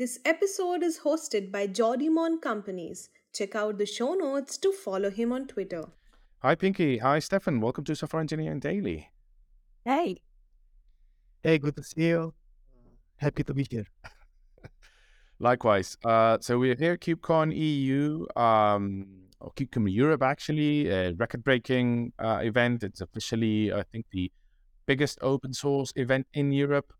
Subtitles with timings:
[0.00, 3.10] This episode is hosted by Jordi Mon Companys.
[3.34, 5.84] Check out the show notes to follow him on Twitter.
[6.38, 6.96] Hi, Pinky.
[6.96, 7.60] Hi, Stefan.
[7.60, 9.10] Welcome to Software Engineering Daily.
[9.84, 10.22] Hey.
[11.42, 12.32] Hey, good to see you.
[13.18, 13.84] Happy to be here.
[15.38, 15.98] Likewise.
[16.02, 19.06] Uh, so we're here at KubeCon EU, um,
[19.38, 22.84] or KubeCon Europe, actually, a record-breaking uh, event.
[22.84, 24.32] It's officially, I think, the
[24.86, 26.90] biggest open source event in Europe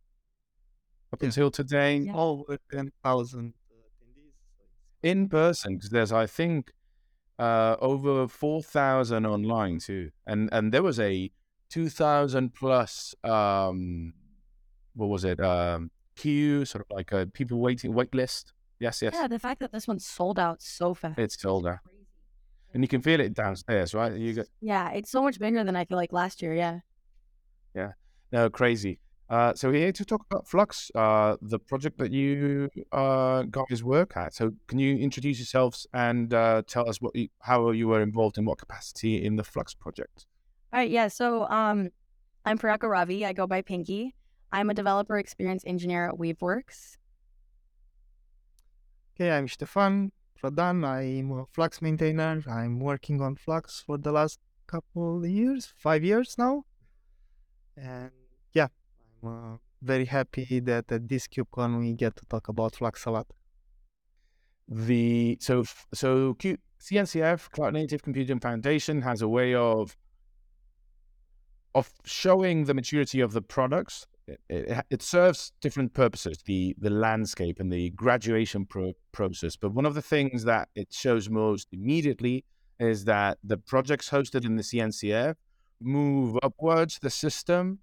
[1.13, 1.27] up Yeah.
[1.27, 1.97] until today.
[1.99, 2.15] Yeah.
[2.15, 4.33] Over 10,000 attendees.
[5.03, 6.73] in person because there's I think
[7.39, 11.31] uh, over four thousand online too, and and there was a
[11.71, 14.13] two thousand plus um,
[14.95, 18.53] what was it um, queue sort of like a people waiting wait list.
[18.79, 21.19] Yes, yes, Yeah, the fact that this one sold out so fast.
[21.19, 21.81] it's older,
[22.75, 24.13] and you can feel it downstairs, right?
[24.15, 26.55] You got Yeah, it's so much bigger than I feel like last year.
[26.55, 26.81] Yeah.
[27.75, 27.93] Yeah.
[28.33, 28.99] no crazy.
[29.31, 33.85] Uh, so we're here to talk about Flux, uh, the project that you uh, guys
[33.85, 34.35] work at.
[34.35, 38.39] So can you introduce yourselves and uh, tell us what you, how you were involved
[38.39, 40.27] in what capacity in the Flux project?
[40.73, 40.91] All right.
[40.91, 41.07] Yeah.
[41.07, 41.91] So um,
[42.45, 43.25] I'm Priyanka Ravi.
[43.25, 44.17] I go by Pinky.
[44.51, 46.97] I'm a developer experience engineer at Weaveworks.
[49.15, 50.11] Okay, I'm Stefan
[50.43, 50.85] Prodan.
[50.85, 52.43] I'm a Flux maintainer.
[52.51, 56.65] I'm working on Flux for the last couple of years, five years now.
[57.77, 58.11] And
[58.55, 58.71] yeah, I'm
[59.25, 63.27] uh, very happy that at this KubeCon we get to talk about Flux a lot.
[64.69, 69.97] the so so Q, CNCF Cloud Native Computing Foundation has a way of
[71.75, 74.07] of showing the maturity of the products.
[74.27, 79.57] It, it, it serves different purposes, the the landscape and the graduation pro- process.
[79.57, 82.45] But one of the things that it shows most immediately
[82.79, 85.35] is that the projects hosted in the CNCF
[85.81, 87.81] move upwards the system,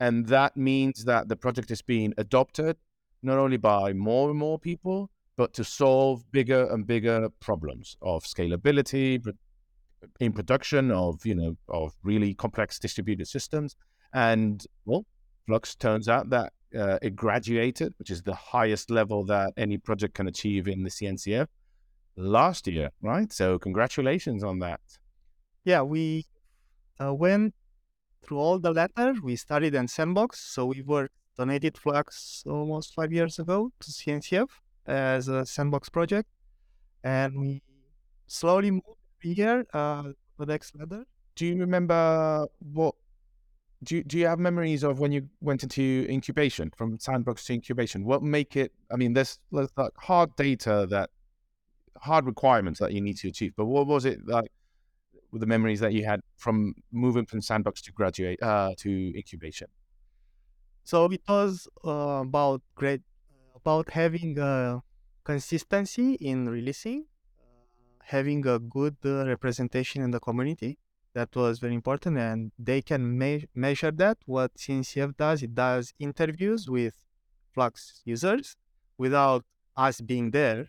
[0.00, 2.76] and that means that the project is being adopted
[3.22, 8.24] not only by more and more people, but to solve bigger and bigger problems of
[8.24, 9.22] scalability
[10.18, 13.76] in production of you know of really complex distributed systems.
[14.12, 15.04] And well
[15.46, 20.14] flux turns out that uh, it graduated which is the highest level that any project
[20.14, 21.48] can achieve in the cncf
[22.16, 23.32] last year right?
[23.32, 24.80] So congratulations on that.
[25.64, 26.26] Yeah, we
[27.02, 27.54] uh, went
[28.22, 29.14] through all the letter.
[29.22, 30.40] We started in Sandbox.
[30.40, 34.48] So we were donated Flux almost five years ago to CNCF
[34.86, 36.28] as a Sandbox project.
[37.04, 37.62] And we
[38.26, 38.84] slowly moved
[39.20, 40.04] here uh,
[40.38, 41.04] the next letter.
[41.36, 42.94] do you remember what
[43.82, 47.54] do you, do you have memories of when you went into incubation from sandbox to
[47.54, 51.08] incubation what make it i mean there's, there's like hard data that
[51.96, 54.50] hard requirements that you need to achieve but what was it like
[55.32, 59.68] the memories that you had from moving from sandbox to graduate uh to incubation
[60.84, 63.02] So it was uh, about great,
[63.54, 64.80] about having uh,
[65.24, 67.06] consistency in releasing,
[67.38, 67.44] uh,
[68.04, 70.78] having a good uh, representation in the community.
[71.14, 74.18] That was very important, and they can me- measure that.
[74.26, 77.04] What CNCF does, it does interviews with
[77.52, 78.56] Flux users
[78.96, 79.44] without
[79.76, 80.68] us being there.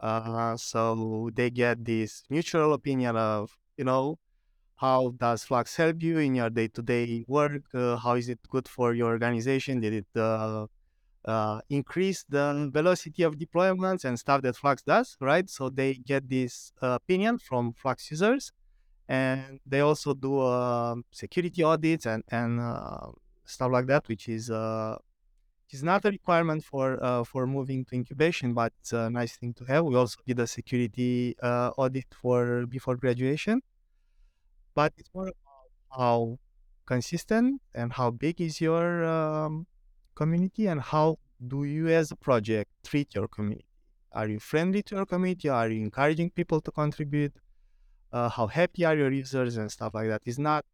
[0.00, 4.18] Uh, so they get this mutual opinion of, you know,
[4.76, 7.62] how does Flux help you in your day-to-day work?
[7.74, 9.80] Uh, how is it good for your organization?
[9.80, 10.66] Did it uh,
[11.24, 15.48] uh, increase the velocity of deployments and stuff that Flux does, right?
[15.48, 18.52] So they get this uh, opinion from Flux users,
[19.08, 23.08] and they also do uh, security audits and and uh,
[23.44, 24.50] stuff like that, which is
[25.74, 29.54] is not a requirement for uh, for moving to incubation, but it's a nice thing
[29.54, 29.84] to have.
[29.84, 33.62] We also did a security uh, audit for before graduation.
[34.74, 36.38] But it's more about how
[36.86, 39.66] consistent and how big is your um,
[40.14, 43.66] community and how do you as a project treat your community?
[44.12, 45.48] Are you friendly to your community?
[45.48, 47.34] Are you encouraging people to contribute?
[48.12, 50.22] Uh, how happy are your users and stuff like that?
[50.24, 50.64] It's not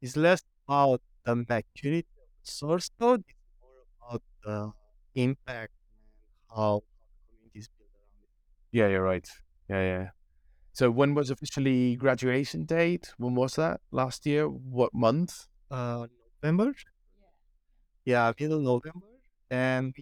[0.00, 2.06] it's less about the maturity
[2.42, 3.41] source code it's
[4.44, 4.72] the
[5.14, 8.78] impact and how the community is built around it.
[8.78, 9.28] Yeah you're right.
[9.68, 10.08] Yeah yeah.
[10.72, 13.12] So when was officially graduation date?
[13.18, 13.80] When was that?
[13.90, 14.48] Last year?
[14.48, 15.46] What month?
[15.70, 16.06] Uh,
[16.42, 16.74] November.
[18.04, 19.06] Yeah, middle November,
[19.50, 19.94] and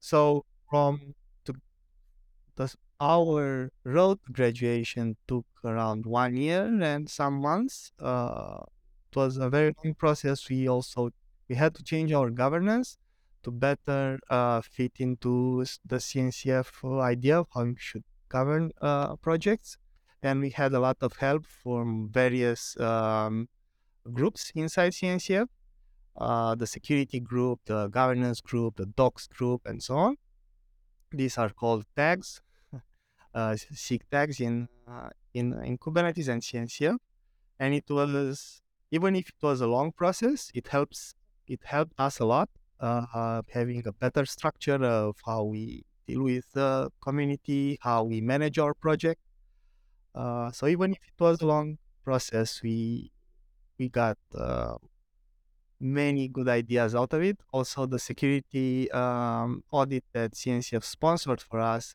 [0.00, 1.14] so from
[1.44, 1.54] to
[2.56, 7.92] the our road graduation took around one year and some months.
[8.00, 8.60] Uh,
[9.10, 10.48] it was a very long process.
[10.48, 11.10] We also
[11.48, 12.98] we had to change our governance
[13.42, 19.78] to better uh, fit into the CNCF idea of how we should govern uh, projects,
[20.22, 23.48] and we had a lot of help from various um,
[24.12, 25.46] groups inside CNCF,
[26.16, 30.16] uh, the security group, the governance group, the docs group, and so on.
[31.12, 32.42] these are called tags,
[33.34, 36.98] uh, SIG tags in uh, in in Kubernetes and CNCF.
[37.58, 41.14] And it was even if it was a long process, it helps
[41.46, 42.50] it helped us a lot
[42.80, 48.58] uh, having a better structure of how we deal with the community, how we manage
[48.58, 49.20] our project.
[50.14, 53.10] Uh, so even if it was a long process, we
[53.78, 54.76] we got uh,
[55.80, 57.38] many good ideas out of it.
[57.52, 61.94] Also, the security um, audit that CNCF sponsored for us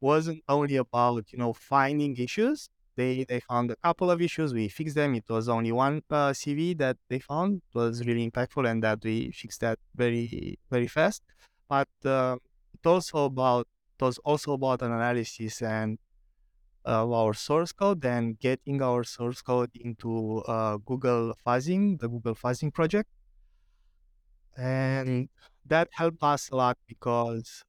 [0.00, 2.68] wasn't only about you know finding issues.
[3.00, 4.48] They they found a couple of issues.
[4.60, 5.14] We fixed them.
[5.20, 8.98] It was only one uh, CV that they found it was really impactful, and that
[9.08, 10.24] we fixed that very
[10.74, 11.22] very fast.
[11.68, 12.36] But uh,
[12.74, 13.66] it also about
[13.98, 15.98] it was also about an analysis and
[16.86, 22.34] uh, our source code and getting our source code into uh, Google Fuzzing, the Google
[22.34, 23.08] Fuzzing project.
[24.56, 25.28] And
[25.66, 27.64] that helped us a lot because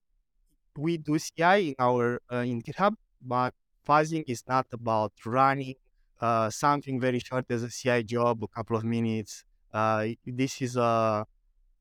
[0.78, 3.54] we do CI in our uh, in GitHub, but
[3.88, 5.76] fuzzing is not about running
[6.20, 9.44] uh, something very short as a CI job, a couple of minutes.
[9.74, 11.26] Uh, this is a,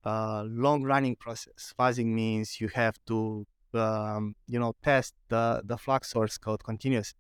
[0.05, 1.75] a long running process.
[1.79, 7.19] Fuzzing means you have to um, you know test the the Flux source code continuously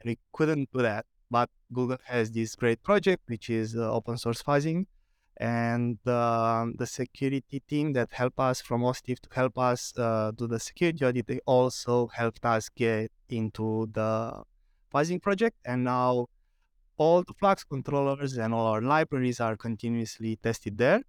[0.00, 4.16] and we couldn't do that but google has this great project which is uh, open
[4.16, 4.86] source fuzzing
[5.38, 10.46] and uh, the security team that helped us from OSTIF to help us uh, do
[10.46, 14.42] the security audit, they also helped us get into the
[14.94, 15.56] fuzzing project.
[15.64, 16.26] And now
[16.96, 21.02] all the Flux controllers and all our libraries are continuously tested there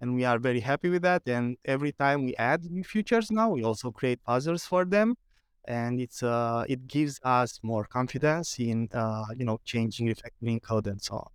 [0.00, 1.22] and we are very happy with that.
[1.26, 5.16] And every time we add new features now, we also create others for them,
[5.64, 10.86] and it's uh, it gives us more confidence in uh, you know changing, refactoring code,
[10.86, 11.33] and so on.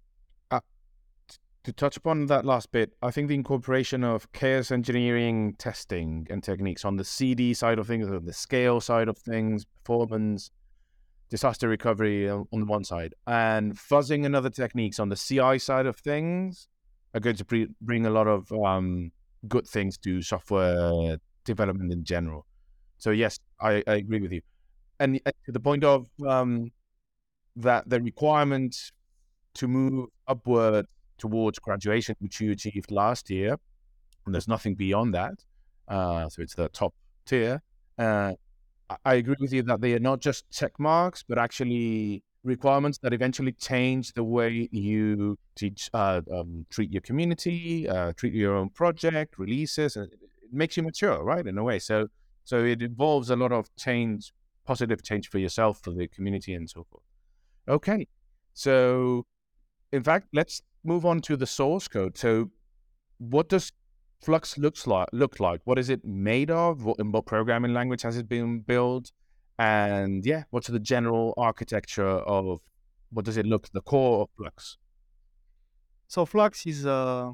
[1.64, 6.42] To touch upon that last bit, I think the incorporation of chaos engineering testing and
[6.42, 10.52] techniques on the CD side of things, on the scale side of things, performance,
[11.30, 15.86] disaster recovery on the one side, and fuzzing and other techniques on the CI side
[15.86, 16.70] of things
[17.14, 19.12] are going to pre- bring a lot of um,
[19.48, 22.46] good things to software development in general.
[22.98, 24.42] So yes, I, I agree with you.
[25.00, 26.72] And to the point of um,
[27.56, 28.76] that the requirement
[29.56, 30.86] to move upward
[31.20, 33.58] towards graduation, which you achieved last year,
[34.26, 35.44] and there's nothing beyond that.
[35.88, 36.94] Uh, so it's the top
[37.26, 37.62] tier.
[37.98, 38.34] Uh,
[39.06, 43.14] I agree with you that they are not just check marks, but actually requirements that
[43.14, 48.70] eventually change the way you teach, uh, um, treat your community, uh, treat your own
[48.70, 50.20] project, releases, and it
[50.52, 51.46] makes you mature, right?
[51.46, 51.80] In a way.
[51.80, 52.08] So,
[52.46, 54.32] so it involves a lot of change,
[54.66, 57.04] positive change for yourself, for the community, and so forth.
[57.68, 58.08] Okay,
[58.54, 59.26] so
[59.92, 62.18] in fact, let's move on to the source code.
[62.18, 62.52] So,
[63.18, 63.72] what does
[64.22, 65.62] Flux looks like look like?
[65.66, 66.84] What is it made of?
[66.84, 69.12] What, in what programming language has it been built?
[69.58, 72.62] And yeah, what's the general architecture of
[73.12, 74.78] what does it look the core of Flux?
[76.08, 77.32] So Flux is uh,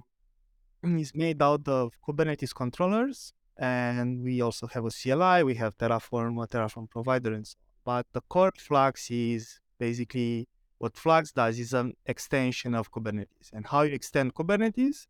[0.84, 5.44] is made out of Kubernetes controllers, and we also have a CLI.
[5.44, 7.66] We have Terraform, a Terraform provider, and so on.
[7.86, 13.52] But the core Flux is basically what Flux does is an extension of Kubernetes.
[13.54, 15.08] And how you extend Kubernetes,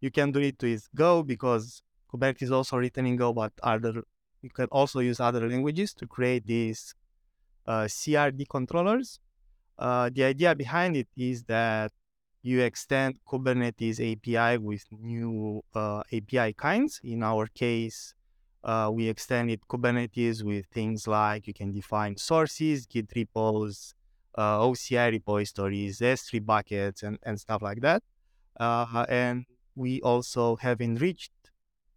[0.00, 4.02] you can do it with Go because Kubernetes is also written in Go, but other
[4.42, 6.94] you can also use other languages to create these
[7.66, 9.18] uh, CRD controllers.
[9.78, 11.92] Uh, the idea behind it is that
[12.42, 17.00] you extend Kubernetes API with new uh, API kinds.
[17.02, 18.14] In our case,
[18.62, 23.94] uh, we extended Kubernetes with things like you can define sources, Git repos,
[24.38, 28.02] uh, OCI repositories, S3 buckets, and, and stuff like that.
[28.58, 31.32] Uh, and we also have enriched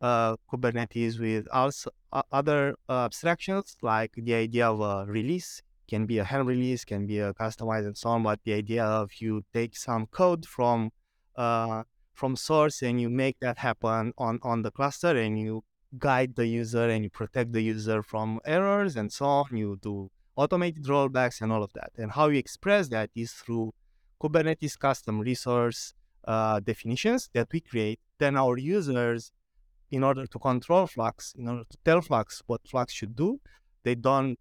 [0.02, 6.06] uh, Kubernetes with also uh, other uh, abstractions like the idea of a release can
[6.06, 8.24] be a Helm release, can be a customized and so on.
[8.24, 10.92] But the idea of you take some code from
[11.36, 11.84] uh,
[12.14, 15.64] from source and you make that happen on on the cluster and you
[15.98, 19.46] guide the user and you protect the user from errors and so on.
[19.52, 20.10] You do
[20.42, 21.92] automated rollbacks and all of that.
[22.02, 23.74] And how you express that is through
[24.22, 25.94] Kubernetes custom resource
[26.34, 28.00] uh, definitions that we create.
[28.18, 29.32] Then our users
[29.92, 33.40] in order to control Flux, in order to tell Flux what Flux should do,
[33.84, 34.38] they don't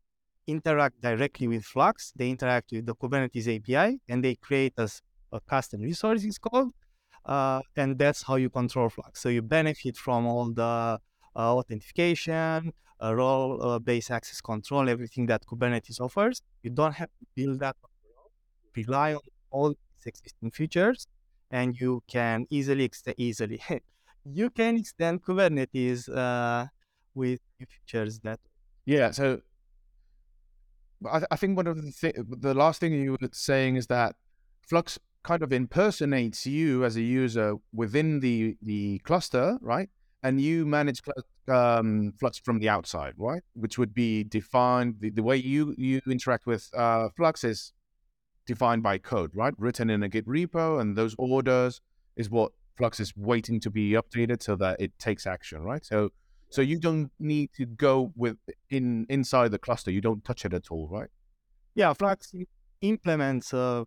[0.46, 2.12] interact directly with Flux.
[2.16, 4.88] They interact with the Kubernetes API and they create a,
[5.32, 6.72] a custom resource, it's called.
[7.26, 9.20] Uh, and that's how you control Flux.
[9.20, 10.98] So you benefit from all the uh,
[11.36, 16.42] authentication, uh, role-based access control, everything that Kubernetes offers.
[16.62, 17.76] You don't have to build that.
[18.76, 19.74] Rely on all
[20.06, 21.06] existing features,
[21.50, 23.60] and you can easily, easily
[24.24, 26.66] you can extend Kubernetes uh,
[27.14, 28.38] with features that
[28.84, 29.10] Yeah.
[29.10, 29.40] So
[31.06, 34.16] I, I think one of the the last thing you were saying is that
[34.66, 39.88] Flux kind of impersonates you as a user within the the cluster, right?
[40.22, 41.00] And you manage
[41.48, 43.42] um, Flux from the outside, right?
[43.54, 47.72] Which would be defined the, the way you you interact with uh, Flux is
[48.46, 49.54] defined by code, right?
[49.56, 51.80] Written in a Git repo, and those orders
[52.16, 55.84] is what Flux is waiting to be updated so that it takes action, right?
[55.84, 56.10] So
[56.50, 58.36] so you don't need to go with
[58.68, 59.90] in inside the cluster.
[59.90, 61.08] You don't touch it at all, right?
[61.74, 62.32] yeah flux
[62.80, 63.84] implements uh,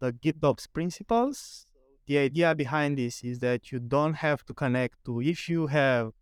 [0.00, 1.66] the gitops principles
[2.06, 6.12] the idea behind this is that you don't have to connect to if you have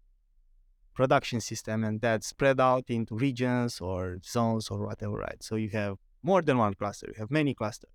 [0.94, 5.42] production system and that's spread out into regions or zones or whatever right?
[5.42, 7.90] So you have more than one cluster you have many clusters.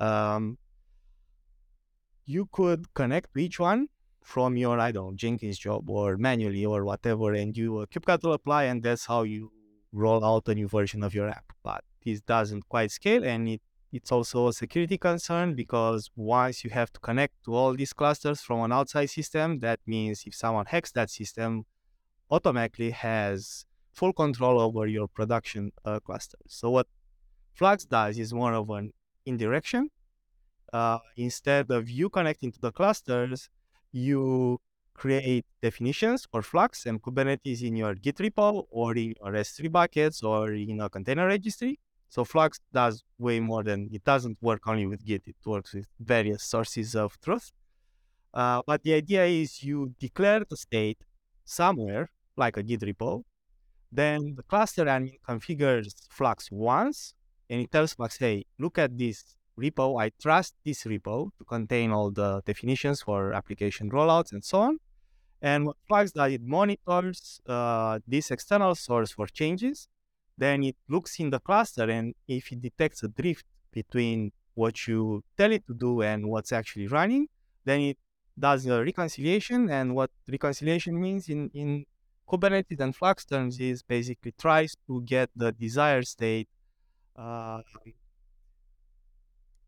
[0.00, 0.58] Um,
[2.24, 3.88] you could connect to each one
[4.22, 8.32] from your i don't know jenkins job or manually or whatever and you uh, kubectl
[8.32, 9.50] apply and that's how you
[9.92, 11.52] roll out a new version of your app.
[11.62, 13.60] But this doesn't quite scale and it
[13.92, 18.40] it's also a security concern because once you have to connect to all these clusters
[18.40, 21.66] from an outside system, that means if someone hacks that system,
[22.30, 26.38] automatically has full control over your production uh, cluster.
[26.46, 26.86] So what
[27.54, 28.92] Flux does is more of an
[29.26, 29.90] indirection.
[30.72, 33.50] Uh, instead of you connecting to the clusters,
[33.92, 34.58] you
[34.94, 40.22] create definitions for Flux and Kubernetes in your Git repo or in your S3 buckets
[40.22, 41.78] or in a container registry.
[42.14, 45.22] So Flux does way more than it doesn't work only with Git.
[45.26, 47.50] It works with various sources of truth.
[48.34, 50.98] Uh, but the idea is you declare the state
[51.46, 53.22] somewhere, like a Git repo.
[53.90, 57.14] Then the cluster admin configures Flux once,
[57.48, 59.18] and it tells Flux, "Hey, look at this
[59.58, 59.86] repo.
[59.98, 64.74] I trust this repo to contain all the definitions for application rollouts and so on."
[65.40, 69.88] And what Flux does, it monitors uh, this external source for changes
[70.42, 75.22] then it looks in the cluster and if it detects a drift between what you
[75.38, 77.26] tell it to do and what's actually running
[77.64, 77.98] then it
[78.38, 79.70] does a reconciliation.
[79.70, 81.84] And what reconciliation means in, in
[82.28, 86.48] kubernetes and flux terms is basically tries to get the desired state
[87.16, 87.60] uh,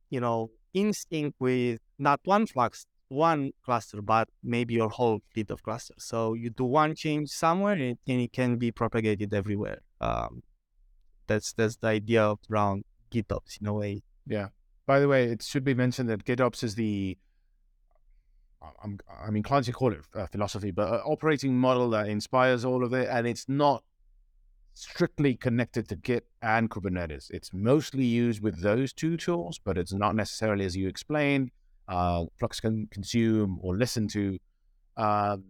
[0.08, 5.50] you know in sync with not one flux one cluster but maybe your whole fleet
[5.50, 6.02] of clusters.
[6.04, 9.80] So you do one change somewhere and it, can be propagated everywhere.
[10.00, 10.42] Um,
[11.26, 14.02] that's that's the idea of around GitOps in a way.
[14.26, 14.48] Yeah.
[14.86, 17.16] By the way, it should be mentioned that GitOps is the
[18.82, 22.92] I'm I'm inclined to call it uh, philosophy, but operating model that inspires all of
[22.92, 23.82] it, and it's not
[24.74, 27.30] strictly connected to Git and Kubernetes.
[27.30, 31.50] It's mostly used with those two tools, but it's not necessarily as you explained.
[31.86, 34.38] Uh, Flux can consume or listen to
[34.96, 35.44] um,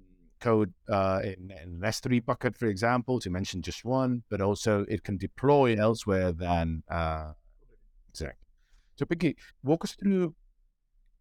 [0.45, 4.85] code uh, in, in an S3 bucket, for example, to mention just one, but also
[4.89, 7.33] it can deploy elsewhere than uh,
[8.11, 8.47] exactly.
[8.97, 10.35] So, Pinky, walk us through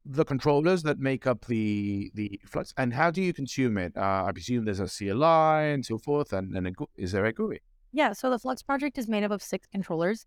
[0.05, 3.93] the controllers that make up the the Flux, and how do you consume it?
[3.95, 7.33] Uh, I presume there's a CLI and so forth, and, and a, is there a
[7.33, 7.61] GUI?
[7.93, 10.25] Yeah, so the Flux project is made up of six controllers.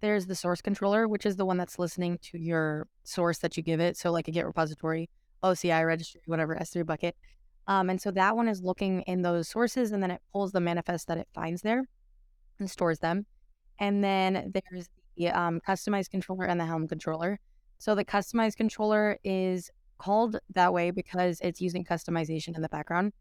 [0.00, 3.62] There's the source controller, which is the one that's listening to your source that you
[3.62, 3.96] give it.
[3.96, 5.10] So, like a Git repository,
[5.42, 7.14] OCI registry, whatever, S3 bucket.
[7.68, 10.60] Um, and so that one is looking in those sources and then it pulls the
[10.60, 11.84] manifest that it finds there
[12.58, 13.26] and stores them.
[13.78, 17.38] And then there's the um, Kustomize controller and the Helm controller.
[17.78, 23.12] So the Kustomize controller is called that way because it's using customization in the background.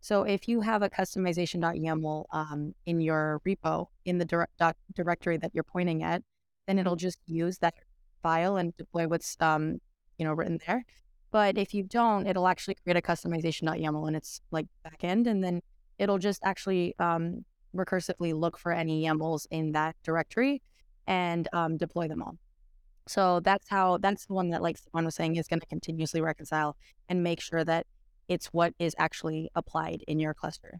[0.00, 5.52] So if you have a kustomization.yaml um, in your repo in the dot directory that
[5.54, 6.22] you're pointing at,
[6.66, 7.74] then it'll just use that
[8.22, 9.80] file and deploy what's um,
[10.18, 10.84] you know written there.
[11.34, 15.62] But if you don't, it'll actually create a kustomization.yaml in its like backend, and then
[15.98, 20.62] it'll just actually um, recursively look for any YAMLs in that directory
[21.08, 22.36] and um, deploy them all.
[23.08, 26.20] So that's how that's the one that like Stefan was saying is going to continuously
[26.20, 26.76] reconcile
[27.08, 27.88] and make sure that
[28.28, 30.78] it's what is actually applied in your cluster.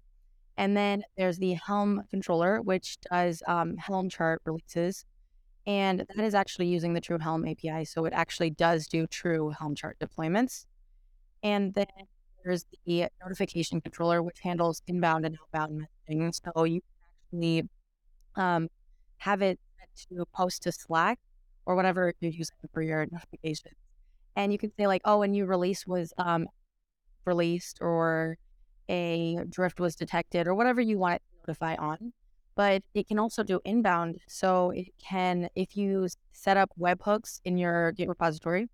[0.56, 5.04] And then there's the Helm controller, which does um, Helm chart releases.
[5.66, 7.84] And that is actually using the True Helm API.
[7.86, 10.66] So it actually does do true Helm chart deployments.
[11.42, 11.86] And then
[12.44, 16.34] there's the notification controller, which handles inbound and outbound messaging.
[16.34, 16.82] So you
[17.32, 17.68] actually
[18.36, 18.68] um,
[19.18, 19.58] have it
[20.10, 21.18] to post to Slack
[21.66, 23.74] or whatever you're using for your notifications.
[24.36, 26.46] And you can say like, oh, a new release was um,
[27.24, 28.36] released or
[28.88, 32.12] a drift was detected or whatever you want it to notify on.
[32.56, 34.20] But it can also do inbound.
[34.28, 38.68] So it can, if you set up webhooks in your Git repository,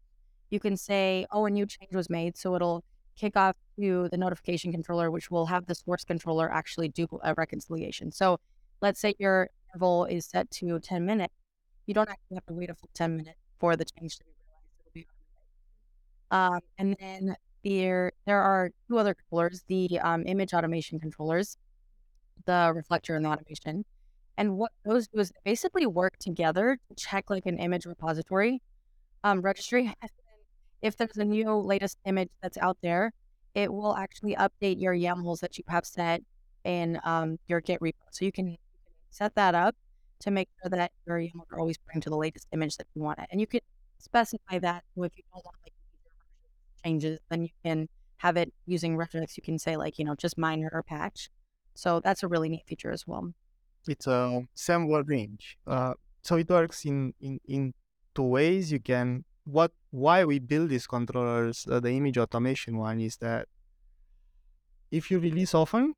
[0.51, 2.37] you can say, oh, a new change was made.
[2.37, 2.85] So it'll
[3.17, 7.35] kick off to the notification controller, which will have the source controller actually do a
[7.35, 8.11] reconciliation.
[8.13, 8.39] So
[8.83, 11.35] let's say your interval is set to 10 minutes.
[11.87, 14.25] You don't actually have to wait a full 10 minutes for the change to
[14.95, 15.07] be
[16.31, 16.55] realized.
[16.55, 21.57] Um, and then there there are two other controllers, the um, image automation controllers,
[22.47, 23.85] the reflector and the automation.
[24.37, 28.63] And what those do is basically work together to check like an image repository
[29.25, 29.93] um, registry.
[30.83, 33.13] if there's a new latest image that's out there,
[33.55, 36.23] it will actually update your YAMLs that you have set
[36.65, 37.95] in um, your Git repo.
[38.11, 38.57] So you can
[39.11, 39.75] set that up
[40.21, 43.03] to make sure that your YAMLs are always pointing to the latest image that you
[43.03, 43.27] want it.
[43.31, 43.61] And you can
[43.99, 44.85] specify that.
[44.95, 45.73] So if you don't want like
[46.85, 49.37] changes, then you can have it using regex.
[49.37, 51.31] You can say like, you know, just minor or patch.
[51.81, 53.33] So that's a really neat feature as well.
[53.89, 55.57] It's a Semver range.
[55.67, 57.73] Uh, so it works in, in, in
[58.15, 58.71] two ways.
[58.71, 63.49] You can what why we build these controllers, uh, the image automation one is that
[64.91, 65.95] if you release often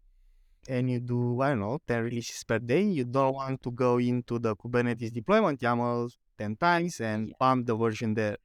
[0.68, 3.98] and you do I don't know 10 releases per day, you don't want to go
[3.98, 7.34] into the Kubernetes deployment YAML 10 times and yeah.
[7.40, 8.36] pump the version there.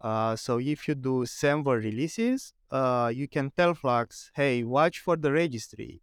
[0.00, 5.16] Uh, so if you do Semver releases, uh, you can tell Flux, hey, watch for
[5.16, 6.00] the registry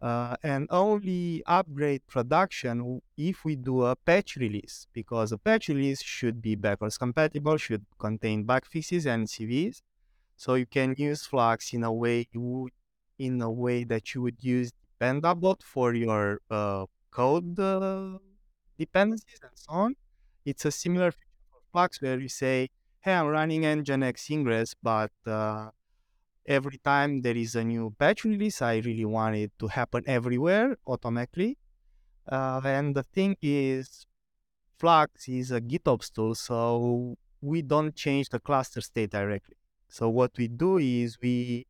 [0.00, 6.02] uh, and only upgrade production if we do a patch release because a patch release
[6.02, 9.82] should be backwards compatible, should contain bug fixes and CVs.
[10.36, 12.26] So you can use Flux in a way
[13.18, 18.18] in a way that you would use Dependabot for your uh, code uh,
[18.78, 19.96] dependencies and so on.
[20.44, 22.68] It's a similar feature for Flux where you say,
[23.00, 25.70] "Hey, I'm running Nginx Ingress, but uh,
[26.50, 30.76] every time there is a new patch release, I really want it to happen everywhere
[30.84, 31.56] automatically.
[32.28, 34.06] Uh, and the thing is,
[34.76, 39.56] Flux is a GitOps tool, so we don't change the cluster state directly.
[39.88, 41.66] So what we do is we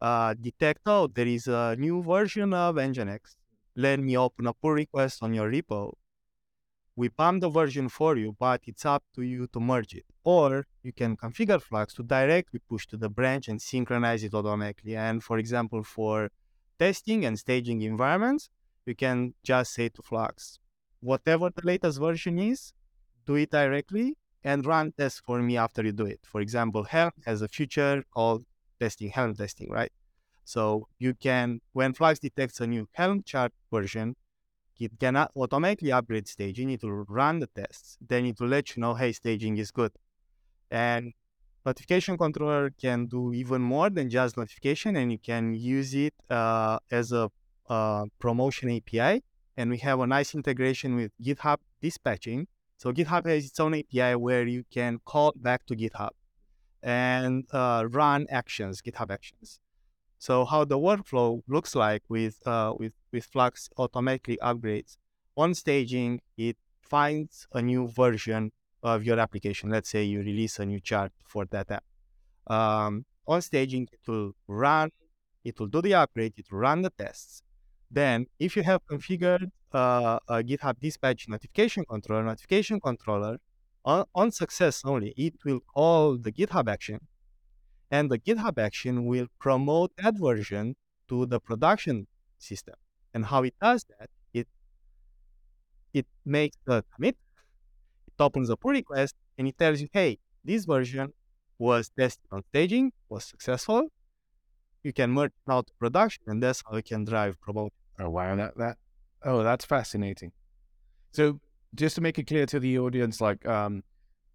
[0.00, 3.36] uh, detect, oh, there is a new version of Nginx.
[3.76, 5.92] Let me open a pull request on your repo
[6.96, 10.04] we pump the version for you, but it's up to you to merge it.
[10.22, 14.96] Or you can configure Flux to directly push to the branch and synchronize it automatically.
[14.96, 16.30] And for example, for
[16.78, 18.48] testing and staging environments,
[18.86, 20.58] you can just say to Flux,
[21.00, 22.72] whatever the latest version is,
[23.26, 26.20] do it directly and run tests for me after you do it.
[26.24, 28.44] For example, Helm has a feature called
[28.78, 29.90] testing, Helm testing, right?
[30.44, 34.16] So you can, when Flux detects a new Helm chart version,
[34.80, 36.68] it cannot automatically upgrade staging.
[36.68, 37.98] need to run the tests.
[38.06, 39.92] They need to let you know, hey, staging is good.
[40.70, 41.12] And
[41.64, 46.78] notification controller can do even more than just notification, and you can use it uh,
[46.90, 47.30] as a
[47.68, 49.22] uh, promotion API.
[49.56, 52.48] And we have a nice integration with GitHub dispatching.
[52.76, 56.10] So GitHub has its own API where you can call back to GitHub
[56.82, 59.60] and uh, run actions, GitHub actions.
[60.18, 64.98] So how the workflow looks like with uh, with with Flux automatically upgrades
[65.36, 69.70] on staging, it finds a new version of your application.
[69.70, 71.84] Let's say you release a new chart for that app.
[72.46, 74.90] Um, on staging, it will run,
[75.44, 77.42] it will do the upgrade, it will run the tests.
[77.90, 83.38] Then, if you have configured uh, a GitHub dispatch notification controller, notification controller
[83.84, 87.00] on, on success only, it will call the GitHub action
[87.90, 90.76] and the GitHub action will promote that version
[91.08, 92.06] to the production
[92.38, 92.74] system.
[93.14, 94.48] And how it does that, it
[95.92, 97.16] it makes the commit,
[98.08, 101.12] it opens a pull request, and it tells you, hey, this version
[101.58, 103.88] was tested on staging, was successful.
[104.82, 107.72] You can merge now to production, and that's how you can drive promote.
[107.98, 108.76] Oh wow, that that
[109.24, 110.32] oh that's fascinating.
[111.12, 111.40] So
[111.74, 113.82] just to make it clear to the audience, like um,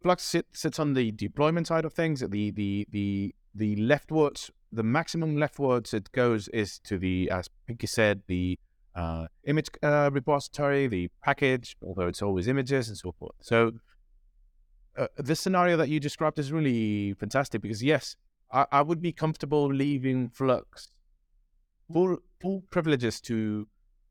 [0.02, 4.84] Flux sit, sits on the deployment side of things, the the the the leftwards, the
[4.84, 8.58] maximum leftwards it goes is to the, as Pinky said, the
[8.95, 13.36] uh, image uh, repository, the package, although it's always images and so forth.
[13.41, 13.73] So
[14.97, 18.15] uh, this scenario that you described is really fantastic because yes,
[18.52, 20.91] I, I would be comfortable leaving Flux
[21.91, 23.67] full full privileges to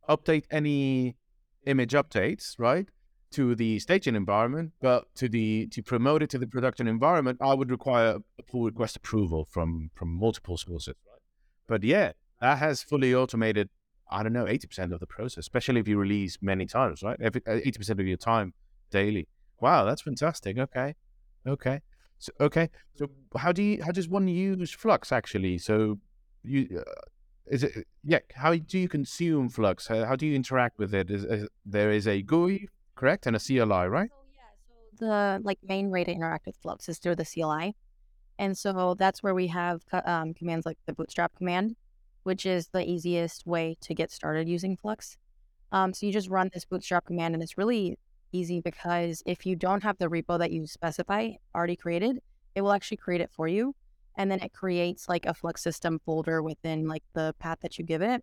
[0.09, 1.17] update any
[1.67, 2.89] image updates, right?
[3.31, 7.55] to the staging environment, but to the to promote it to the production environment, I
[7.55, 10.95] would require a pull request approval from from multiple sources.
[11.07, 11.21] Right?
[11.67, 13.69] But yeah, that has fully automated.
[14.11, 17.19] I don't know, eighty percent of the process, especially if you release many times, right?
[17.23, 18.55] Uh, eighty percent of your time
[18.91, 19.29] daily.
[19.61, 20.59] Wow, that's fantastic.
[20.59, 20.95] Okay,
[21.47, 21.81] okay,
[22.19, 22.71] so okay.
[22.97, 25.59] So how do you how does one use Flux actually?
[25.59, 25.99] So
[26.43, 26.83] you.
[26.87, 26.93] Uh,
[27.51, 28.19] is it yeah?
[28.35, 29.87] How do you consume Flux?
[29.87, 31.11] How, how do you interact with it?
[31.11, 33.27] Is, is there is a GUI correct?
[33.27, 34.11] And a CLI, right?
[34.11, 37.75] So, yeah, so the like main way to interact with Flux is through the CLI.
[38.39, 41.75] And so that's where we have um, commands like the bootstrap command,
[42.29, 45.17] which is the easiest way to get started using Flux.
[45.73, 47.99] Um, so you just run this bootstrap command, and it's really
[48.33, 52.19] easy because if you don't have the repo that you specify already created,
[52.55, 53.75] it will actually create it for you.
[54.19, 57.85] And then it creates like a Flux system folder within like the path that you
[57.87, 58.23] give it.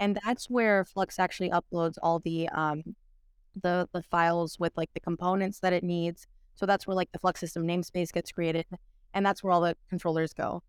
[0.00, 2.82] And that's where Flux actually uploads all the um,
[3.62, 6.26] the the files with like the components that it needs.
[6.56, 8.66] So that's where like the Flux system namespace gets created,
[9.14, 10.62] and that's where all the controllers go.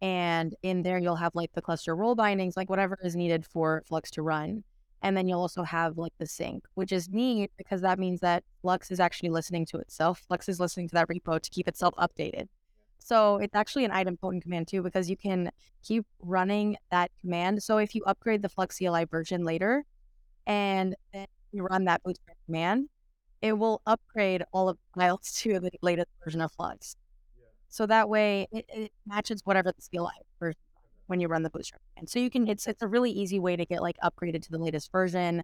[0.00, 3.82] And in there, you'll have like the cluster role bindings, like whatever is needed for
[3.86, 4.62] Flux to run.
[5.02, 8.44] And then you'll also have like the sync, which is neat because that means that
[8.62, 10.24] Flux is actually listening to itself.
[10.26, 12.48] Flux is listening to that repo to keep itself updated.
[12.98, 15.50] So it's actually an idempotent command too, because you can
[15.82, 17.62] keep running that command.
[17.62, 19.84] So if you upgrade the Flux CLI version later
[20.46, 22.88] and then you run that bootstrap command,
[23.40, 26.96] it will upgrade all of the files to the latest version of Flux.
[27.68, 30.58] So that way it, it matches whatever the CLI version
[31.06, 31.80] when you run the bootstrap.
[31.96, 34.50] And so you can it's it's a really easy way to get like upgraded to
[34.50, 35.42] the latest version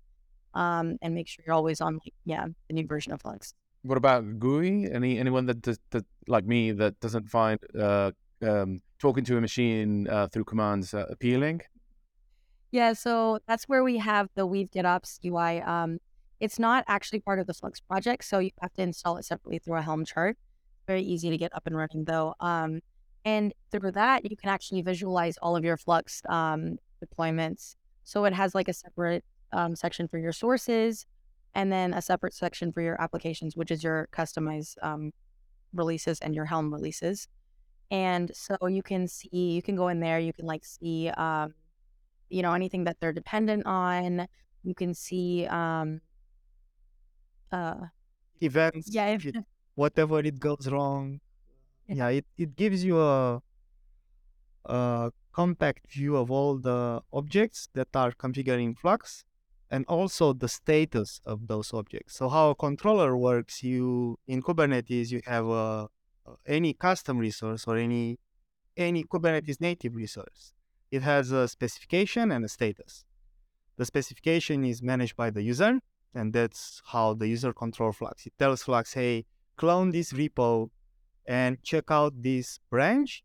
[0.55, 3.55] um, and make sure you're always on like yeah, the new version of Flux.
[3.83, 4.91] What about GUI?
[4.91, 9.41] Any anyone that does, that like me that doesn't find uh, um, talking to a
[9.41, 11.61] machine uh, through commands uh, appealing?
[12.71, 15.61] Yeah, so that's where we have the Weave GitOps UI.
[15.63, 15.99] Um,
[16.41, 19.59] it's not actually part of the Flux project, so you have to install it separately
[19.59, 20.37] through a Helm chart.
[20.87, 22.35] Very easy to get up and running though.
[22.41, 22.81] Um,
[23.25, 27.77] and through that, you can actually visualize all of your Flux um, deployments.
[28.05, 31.07] So it has like a separate um, section for your sources
[31.55, 35.13] and then a separate section for your applications, which is your customized um,
[35.73, 37.29] releases and your Helm releases.
[37.91, 41.55] And so you can see, you can go in there, you can like see, um,
[42.29, 44.27] you know, anything that they're dependent on.
[44.65, 46.01] You can see um,
[47.53, 47.87] uh,
[48.41, 48.89] events.
[48.93, 49.09] Yeah.
[49.09, 49.37] it-
[49.75, 51.21] whatever it goes wrong.
[51.89, 53.43] Yeah, it, it gives you a,
[54.65, 59.25] a compact view of all the objects that are configured in Flux
[59.71, 62.17] and also the status of those objects.
[62.17, 65.89] So how a controller works, you in Kubernetes you have a,
[66.47, 68.19] any custom resource or any
[68.77, 70.53] any Kubernetes native resource.
[70.91, 73.05] It has a specification and a status.
[73.77, 75.81] The specification is managed by the user,
[76.15, 78.27] and that's how the user control Flux.
[78.27, 80.71] It tells Flux, hey, clone this repo
[81.27, 83.25] and check out this branch.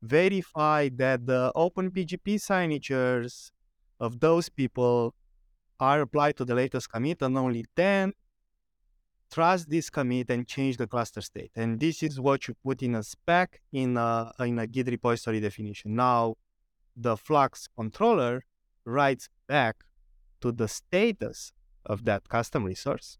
[0.00, 3.52] Verify that the OpenPGP signatures
[3.98, 5.14] of those people
[5.80, 8.12] are applied to the latest commit, and only then
[9.30, 11.50] trust this commit and change the cluster state.
[11.54, 15.40] And this is what you put in a spec in a, in a Git repository
[15.40, 15.94] definition.
[15.94, 16.36] Now,
[16.96, 18.44] the Flux controller
[18.84, 19.84] writes back
[20.40, 21.52] to the status
[21.84, 23.18] of that custom resource.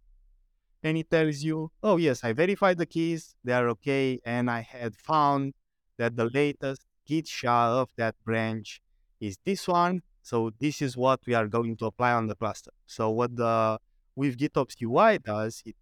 [0.83, 4.61] And it tells you, oh, yes, I verified the keys, they are okay, and I
[4.61, 5.55] had found
[5.97, 8.81] that the latest Git SHA of that branch
[9.21, 10.03] is this one.
[10.23, 12.71] So this is what we are going to apply on the cluster.
[12.87, 13.79] So what the
[14.15, 15.77] Weave GitOps UI does, it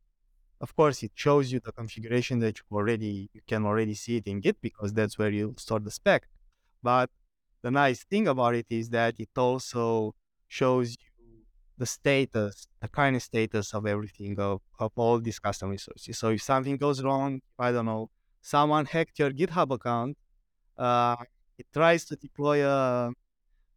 [0.61, 4.27] of course it shows you the configuration that you already you can already see it
[4.27, 6.29] in Git because that's where you store the spec.
[6.83, 7.11] But
[7.63, 10.15] the nice thing about it is that it also
[10.49, 10.96] shows
[11.79, 16.19] the status, the current status of everything of, of all these custom resources.
[16.19, 18.11] So if something goes wrong, I don't know,
[18.41, 20.17] someone hacked your GitHub account,
[20.79, 21.17] uh,
[21.59, 23.13] it tries to deploy a,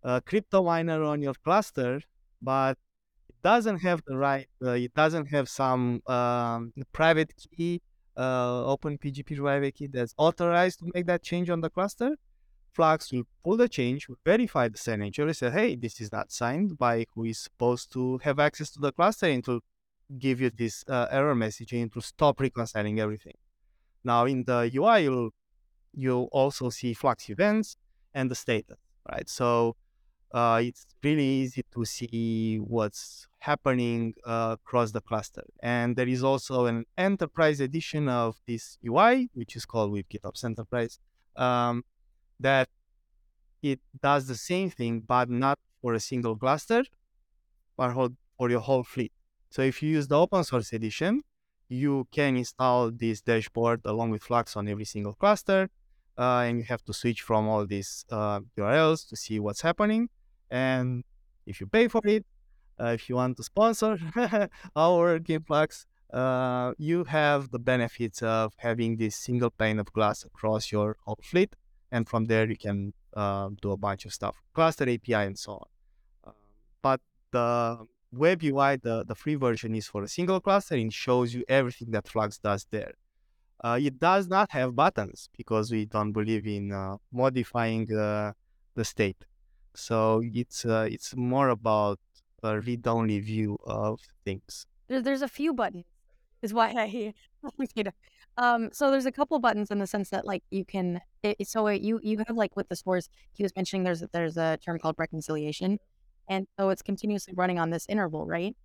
[0.04, 2.02] a crypto miner on your cluster,
[2.42, 2.78] but
[3.30, 7.82] it doesn't have the right, uh, it doesn't have some um, private key,
[8.18, 12.18] uh, open PGP private key that's authorized to make that change on the cluster.
[12.74, 17.06] Flux will pull the change, verify the signature, say, hey, this is not signed by
[17.14, 19.62] who is supposed to have access to the cluster, and to
[20.18, 23.36] give you this uh, error message and to stop reconciling everything.
[24.04, 25.32] Now in the UI, you'll
[25.94, 27.76] you'll also see Flux events
[28.14, 28.78] and the status,
[29.12, 29.28] right?
[29.28, 29.76] So
[30.32, 35.44] uh, it's really easy to see what's happening uh, across the cluster.
[35.62, 40.44] And there is also an enterprise edition of this UI, which is called Weave GitOps
[40.44, 41.00] Enterprise,
[41.36, 41.84] um,
[42.40, 42.70] that
[43.62, 46.84] it does the same thing, but not for a single cluster,
[47.78, 47.94] but
[48.38, 49.12] for your whole fleet.
[49.50, 51.24] So if you use the open source edition,
[51.68, 55.70] you can install this dashboard along with Flux on every single cluster.
[56.18, 60.10] Uh, and you have to switch from all these uh, URLs to see what's happening.
[60.50, 61.04] And
[61.46, 62.26] if you pay for it,
[62.80, 63.98] uh, if you want to sponsor
[64.76, 70.72] our GameFlux, uh, you have the benefits of having this single pane of glass across
[70.72, 71.56] your whole fleet.
[71.92, 75.54] And from there, you can uh, do a bunch of stuff, cluster API and so
[75.54, 75.68] on.
[76.28, 76.34] Um,
[76.82, 81.34] but the web UI, the, the free version is for a single cluster and shows
[81.34, 82.94] you everything that Flux does there.
[83.62, 88.32] Uh, it does not have buttons because we don't believe in uh, modifying uh,
[88.76, 89.26] the state.
[89.76, 92.00] So it's uh, it's more about
[92.42, 94.66] a read-only view of things.
[94.88, 95.86] There's a few buttons,
[96.42, 97.14] is why I
[98.40, 98.70] um.
[98.72, 101.02] So there's a couple buttons in the sense that like you can.
[101.24, 104.58] It, so you you have like with the source, he was mentioning there's there's a
[104.66, 105.80] term called reconciliation,
[106.30, 108.56] and so it's continuously running on this interval, right?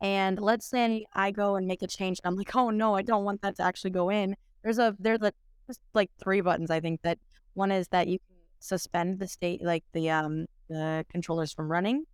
[0.00, 3.02] And let's say I go and make a change, and I'm like, oh no, I
[3.02, 4.36] don't want that to actually go in.
[4.62, 5.32] There's a there's a
[5.94, 6.70] like three buttons.
[6.70, 7.18] I think that
[7.54, 12.04] one is that you can suspend the state, like the um the controllers from running,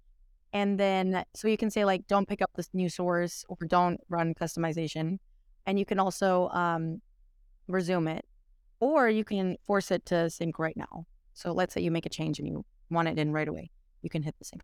[0.53, 4.01] and then so you can say like don't pick up this new source or don't
[4.09, 5.19] run customization,
[5.67, 7.01] and you can also um
[7.69, 8.25] resume it,
[8.81, 11.07] or you can force it to sync right now.
[11.35, 13.71] So let's say you make a change and you want it in right away,
[14.03, 14.63] you can hit the sync.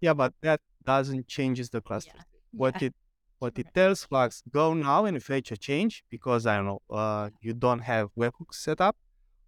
[0.00, 2.12] Yeah, but that doesn't changes the cluster.
[2.16, 2.22] Yeah.
[2.52, 2.86] What Yeah.
[2.88, 2.94] it
[3.38, 7.28] what it tells Flux, go now and fetch a change because I don't know, uh,
[7.42, 8.96] you don't have webhooks set up,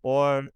[0.02, 0.48] or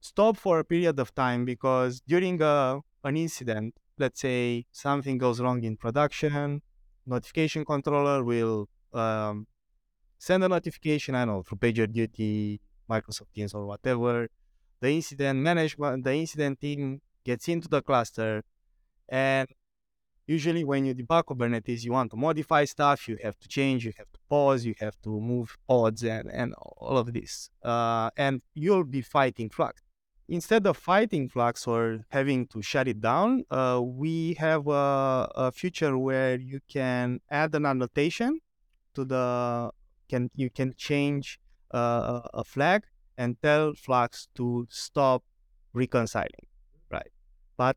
[0.00, 5.40] stop for a period of time because during a, an incident, let's say something goes
[5.40, 6.60] wrong in production,
[7.06, 9.46] notification controller will um,
[10.22, 14.28] send a notification, I don't know, through PagerDuty, Microsoft Teams, or whatever.
[14.80, 18.44] The incident management, the incident team gets into the cluster,
[19.08, 19.48] and
[20.28, 23.92] usually when you debug Kubernetes, you want to modify stuff, you have to change, you
[23.98, 27.50] have to pause, you have to move pods and, and all of this.
[27.64, 29.82] Uh, and you'll be fighting Flux.
[30.28, 35.50] Instead of fighting Flux or having to shut it down, uh, we have a, a
[35.50, 38.38] feature where you can add an annotation
[38.94, 39.72] to the
[40.12, 41.26] can you can change
[41.80, 42.80] uh, a flag
[43.16, 45.22] and tell Flux to stop
[45.72, 46.46] reconciling,
[46.90, 47.12] right?
[47.56, 47.76] But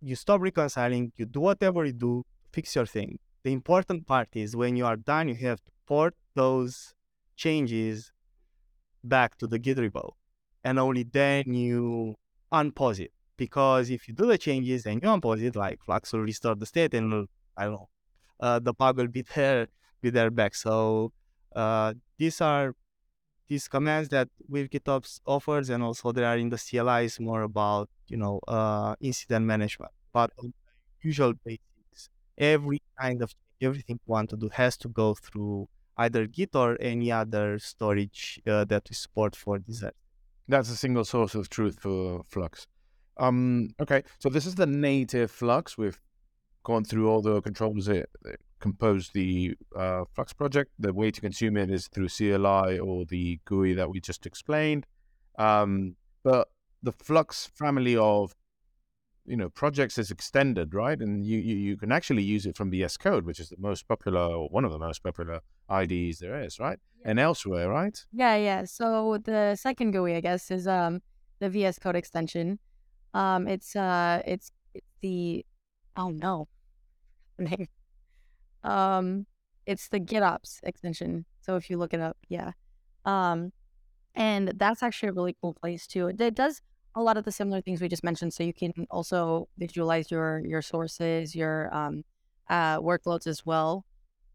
[0.00, 3.18] you stop reconciling, you do whatever you do, fix your thing.
[3.42, 6.94] The important part is when you are done, you have to port those
[7.36, 8.12] changes
[9.02, 10.12] back to the Git repo.
[10.62, 12.14] And only then you
[12.52, 13.12] unpause it.
[13.36, 16.66] Because if you do the changes and you unpause it, like Flux will restore the
[16.66, 17.88] state and I don't know,
[18.40, 19.66] uh, the bug will be there,
[20.10, 20.54] there back.
[20.54, 21.12] So
[21.54, 22.74] uh, these are
[23.48, 27.42] these commands that Weave GitOps offers, and also they are in the CLI is more
[27.42, 29.92] about you know uh, incident management.
[30.12, 30.30] But
[31.02, 36.26] usual basics, every kind of everything you want to do has to go through either
[36.26, 39.84] Git or any other storage uh, that we support for this.
[40.48, 42.66] That's a single source of truth for Flux.
[43.16, 45.78] Um, okay, so this is the native Flux.
[45.78, 46.00] We've
[46.64, 48.08] gone through all the controls that
[48.64, 50.70] compose the uh, Flux project.
[50.78, 54.86] The way to consume it is through CLI or the GUI that we just explained.
[55.38, 56.48] Um, but
[56.82, 58.34] the Flux family of
[59.26, 60.98] you know projects is extended, right?
[61.04, 63.82] And you, you you can actually use it from VS Code, which is the most
[63.86, 66.78] popular or one of the most popular IDEs there is, right?
[67.04, 67.96] And elsewhere, right?
[68.12, 68.64] Yeah, yeah.
[68.64, 71.02] So the second GUI, I guess, is um
[71.40, 72.58] the VS Code extension.
[73.12, 74.48] Um, it's uh, it's
[74.78, 75.44] it's the
[76.02, 76.48] oh no,
[77.38, 77.68] name.
[78.64, 79.26] Um,
[79.66, 81.24] it's the GitOps extension.
[81.40, 82.52] So if you look it up, yeah.
[83.04, 83.52] Um,
[84.14, 86.08] and that's actually a really cool place too.
[86.08, 86.60] It, it does
[86.94, 88.32] a lot of the similar things we just mentioned.
[88.32, 92.04] So you can also visualize your your sources, your um,
[92.48, 93.84] uh, workloads as well.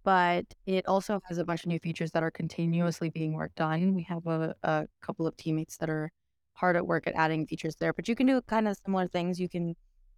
[0.03, 3.93] But it also has a bunch of new features that are continuously being worked on.
[3.93, 6.11] We have a, a couple of teammates that are
[6.53, 7.93] hard at work at adding features there.
[7.93, 9.39] But you can do kind of similar things.
[9.39, 9.75] You can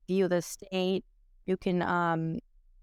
[0.07, 1.03] view the state.
[1.45, 2.39] You can um,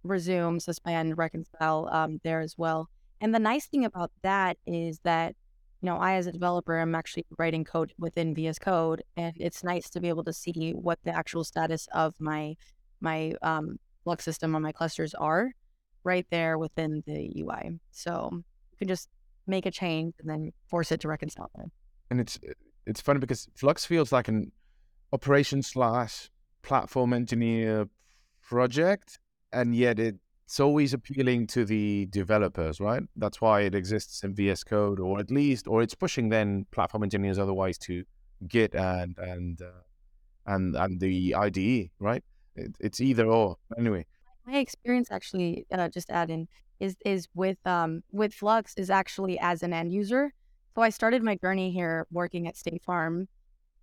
[0.09, 2.89] resume, suspend, reconcile um, there as well.
[3.21, 5.35] And the nice thing about that is that
[5.81, 9.63] you know, I as a developer, I'm actually writing code within VS Code, and it's
[9.63, 12.57] nice to be able to see what the actual status of my
[13.01, 15.53] my um, Flux system on my clusters are
[16.03, 17.79] right there within the UI.
[17.93, 19.09] So you can just
[19.47, 21.51] make a change and then force it to reconcile
[22.11, 22.39] and it's
[22.87, 24.51] it's funny because Flux feels like an
[25.13, 26.31] operation slash
[26.63, 27.89] platform engineer
[28.43, 29.19] project,
[29.53, 33.03] and yet it's always appealing to the developers, right?
[33.17, 37.03] That's why it exists in VS Code, or at least, or it's pushing then platform
[37.03, 38.05] engineers otherwise to
[38.47, 39.83] Git and and uh,
[40.47, 42.23] and and the IDE, right?
[42.55, 43.57] It, it's either or.
[43.77, 44.07] Anyway,
[44.47, 46.49] my experience actually uh, just add in
[46.81, 50.33] is is with um with Flux is actually as an end user.
[50.75, 53.27] So I started my journey here working at State Farm,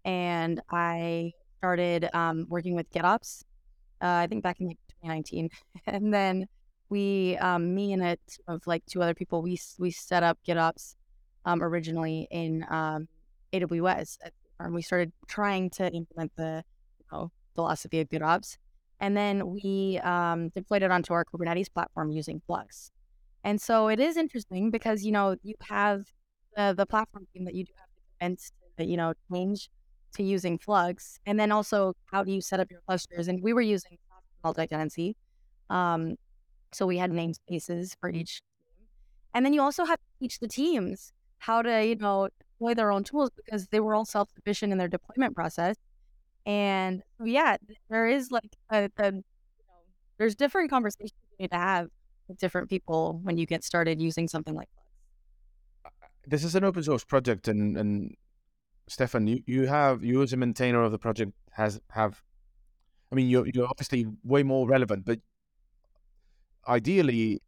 [0.05, 3.43] and I started um, working with GitOps.
[4.01, 5.49] Uh, I think back in like 2019,
[5.87, 6.45] and then
[6.89, 10.95] we um, me and team of like two other people we we set up GitOps
[11.45, 13.07] um, originally in um,
[13.53, 14.17] AWS.
[14.59, 16.63] And We started trying to implement the
[16.99, 18.57] you know, philosophy of GitOps
[18.99, 22.91] and then we um, deployed it onto our Kubernetes platform using Flux.
[23.43, 26.05] And so it is interesting because, you know, you have
[26.55, 29.69] the, the platform team that you do have to convince you know, change
[30.15, 31.19] to using Flux.
[31.25, 33.27] And then also, how do you set up your clusters?
[33.27, 33.97] And we were using
[34.45, 35.15] multi tenancy.
[35.69, 36.15] Um,
[36.71, 38.41] so we had namespaces for each.
[39.33, 42.91] And then you also have to teach the teams how to, you know, deploy their
[42.91, 45.75] own tools because they were all self sufficient in their deployment process.
[46.45, 47.57] And yeah,
[47.89, 49.81] there is like a, a you know,
[50.17, 51.89] there's different conversations you need to have
[52.27, 54.85] with different people when you get started using something like Flux.
[56.27, 58.15] This is an open source project, and and
[58.87, 62.21] Stefan, you, you have you as a maintainer of the project has have,
[63.15, 65.19] I mean, you're you're obviously way more relevant, but
[66.67, 67.41] ideally,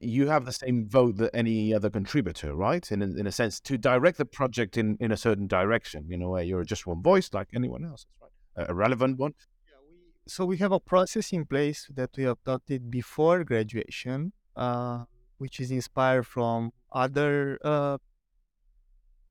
[0.00, 2.90] you have the same vote that any other contributor, right?
[2.90, 6.06] In a, in a sense, to direct the project in in a certain direction.
[6.08, 8.66] You know, where you're just one voice like anyone else, right?
[8.70, 9.34] A, relevant one.
[9.66, 9.96] Yeah, we,
[10.28, 15.04] So we have a process in place that we adopted before graduation, uh,
[15.36, 17.98] which is inspired from other uh,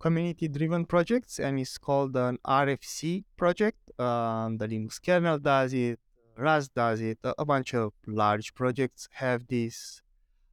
[0.01, 3.77] community-driven projects, and it's called an RFC project.
[3.99, 5.99] Um, the Linux kernel does it,
[6.37, 7.19] Rust does it.
[7.23, 10.01] A, a bunch of large projects have this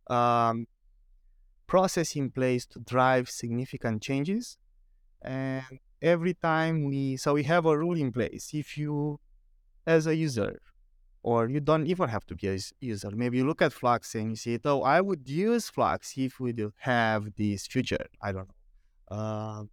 [0.09, 0.67] um,
[1.67, 4.59] process in place to drive significant changes,
[5.23, 5.65] and
[6.03, 8.51] every time we so we have a rule in place.
[8.53, 9.19] If you
[9.87, 10.61] as a user,
[11.23, 13.11] or you don't even have to be a user.
[13.11, 16.53] Maybe you look at Flux and you say, "Oh, I would use Flux if we
[16.53, 18.58] do have this feature." I don't know.
[19.11, 19.65] Uh,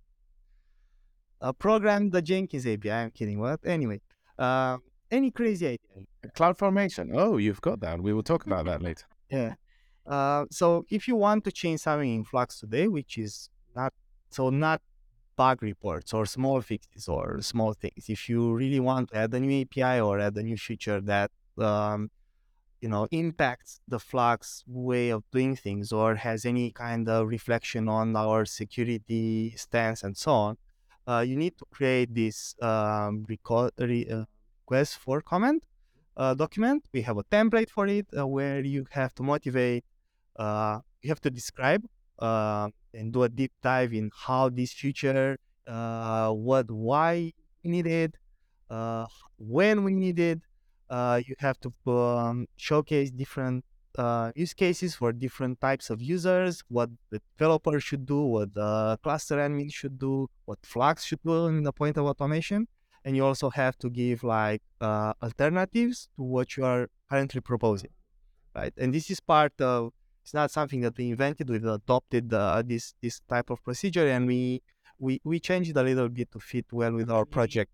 [1.41, 2.91] uh, program the Jenkins API.
[2.91, 3.39] I'm kidding.
[3.39, 3.59] What?
[3.65, 4.01] Anyway,
[4.39, 4.77] uh,
[5.11, 6.05] any crazy idea?
[6.33, 7.11] Cloud formation.
[7.13, 8.01] Oh, you've got that.
[8.01, 9.05] We will talk about that later.
[9.29, 9.55] Yeah.
[10.05, 13.91] Uh, so if you want to change something in Flux today, which is not
[14.29, 14.79] so not
[15.35, 18.09] bug reports or small fixes or small things.
[18.09, 21.31] If you really want to add a new API or add a new feature that
[21.57, 22.09] um,
[22.85, 27.89] you know impacts the Flux way of doing things or has any kind of reflection
[27.89, 30.57] on our security stance and so on,
[31.07, 34.25] uh, you need to create this um, reco- re- uh,
[34.61, 35.63] request for comment
[36.15, 36.85] uh, document.
[36.93, 39.83] We have a template for it uh, where you have to motivate.
[40.35, 41.83] Uh, you have to describe
[42.19, 48.13] uh, and do a deep dive in how this feature, what, why we need it,
[49.39, 50.39] when we need it.
[50.89, 53.63] Uh, you have to um, showcase different
[53.97, 58.99] uh, use cases for different types of users, what the developer should do, what the
[59.03, 62.67] cluster admin should do, what Flux should do in the point of automation.
[63.03, 67.91] And you also have to give like uh, alternatives to what you are currently proposing,
[68.55, 68.73] right?
[68.77, 69.93] And this is part of
[70.23, 71.49] it's not something that we invented.
[71.49, 74.63] We've adopted uh, this this type of procedure, and we
[74.97, 77.71] we we changed it a little bit to fit well with our project.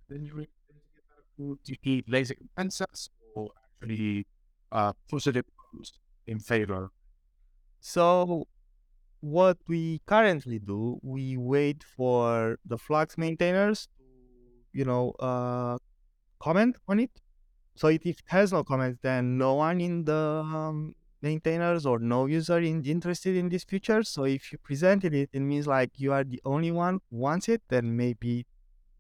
[1.42, 3.50] Then you need lazy answers or
[3.82, 4.28] actually
[4.72, 5.46] uh, positive
[6.28, 6.92] in favor.
[7.80, 8.48] So
[9.22, 14.04] what we currently do, we wait for the Flux maintainers to,
[14.74, 15.78] you know, uh,
[16.40, 17.12] comment on it.
[17.76, 22.26] So if it has no comments, then no one in the um, maintainers or no
[22.26, 24.04] user in, interested in this feature.
[24.04, 27.50] So if you presented it, it means like you are the only one who wants
[27.50, 28.46] it, then maybe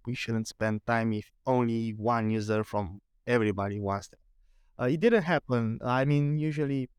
[0.05, 4.19] we shouldn't spend time if only one user from everybody wants it.
[4.79, 5.79] Uh, it didn't happen.
[5.83, 6.89] I mean, usually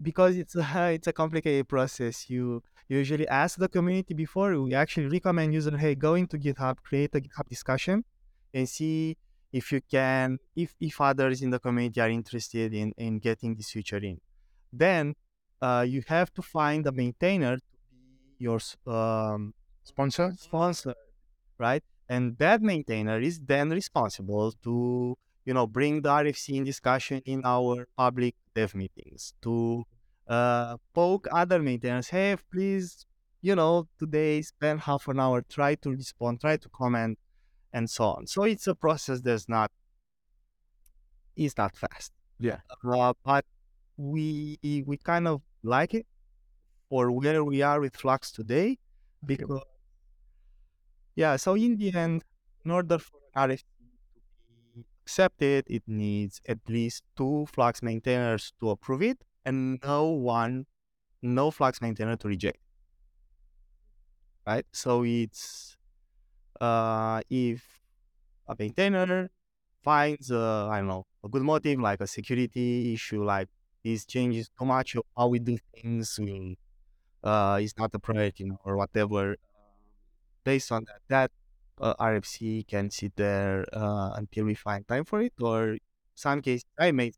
[0.00, 2.28] because it's a it's a complicated process.
[2.28, 4.60] You usually ask the community before.
[4.60, 8.04] We actually recommend user, hey, go into GitHub, create a GitHub discussion,
[8.52, 9.16] and see
[9.52, 13.70] if you can if if others in the community are interested in in getting this
[13.70, 14.20] feature in
[14.72, 15.14] then
[15.62, 19.54] uh, you have to find a maintainer to be your um,
[19.84, 20.34] sponsor.
[20.38, 20.94] Sponsor,
[21.58, 21.82] right?
[22.08, 27.42] And that maintainer is then responsible to you know bring the RFC in discussion in
[27.44, 29.84] our public dev meetings to
[30.28, 32.08] uh, poke other maintainers.
[32.08, 33.06] Hey, please,
[33.42, 37.18] you know, today spend half an hour, try to respond, try to comment,
[37.72, 38.26] and so on.
[38.26, 39.70] So it's a process that's not
[41.36, 42.12] is not fast.
[42.38, 42.58] Yeah.
[42.84, 43.44] Uh, but
[43.96, 46.06] we we kind of like it
[46.90, 48.78] or where we are with Flux today
[49.24, 49.62] because
[51.16, 52.24] yeah so in the end
[52.64, 53.64] in order for an RFC
[54.48, 60.08] to be accepted it needs at least two Flux maintainers to approve it and no
[60.08, 60.66] one
[61.22, 62.58] no Flux maintainer to reject
[64.46, 65.76] right so it's
[66.60, 67.62] uh if
[68.48, 69.30] a maintainer
[69.82, 73.48] finds uh, I don't know a good motive like a security issue like
[73.84, 76.18] this changes too much of how we do things.
[76.20, 76.58] We,
[77.24, 79.36] uh, it's not a priority you know, or whatever.
[80.44, 81.30] Based on that, that
[81.80, 85.32] uh, RFC can sit there uh, until we find time for it.
[85.40, 85.78] Or
[86.14, 87.14] some cases, I made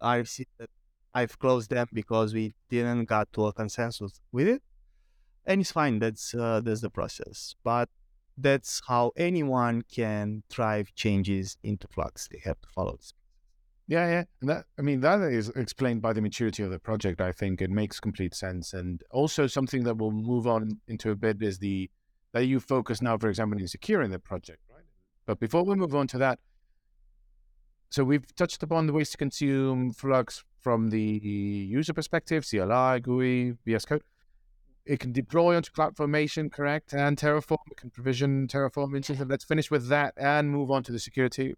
[0.00, 0.70] RFC that
[1.14, 4.62] I've closed them because we didn't got to a consensus with it,
[5.44, 5.98] and it's fine.
[5.98, 7.54] That's uh, that's the process.
[7.62, 7.88] But
[8.38, 12.28] that's how anyone can drive changes into Flux.
[12.30, 13.12] They have to follow this.
[13.88, 14.24] Yeah, yeah.
[14.40, 17.60] And that I mean that is explained by the maturity of the project, I think.
[17.60, 18.72] It makes complete sense.
[18.72, 21.90] And also something that we'll move on into a bit is the
[22.32, 24.84] that you focus now, for example, in securing the project, right?
[25.26, 26.38] But before we move on to that,
[27.90, 33.56] so we've touched upon the ways to consume Flux from the user perspective, CLI, GUI,
[33.66, 34.02] VS Code.
[34.86, 36.94] It can deploy onto CloudFormation, correct?
[36.94, 37.58] And Terraform.
[37.70, 39.26] It can provision Terraform instances.
[39.28, 41.54] Let's finish with that and move on to the security.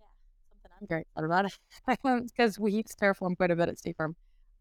[0.00, 3.96] Yeah, something I'm excited about because we use Terraform quite a bit at State.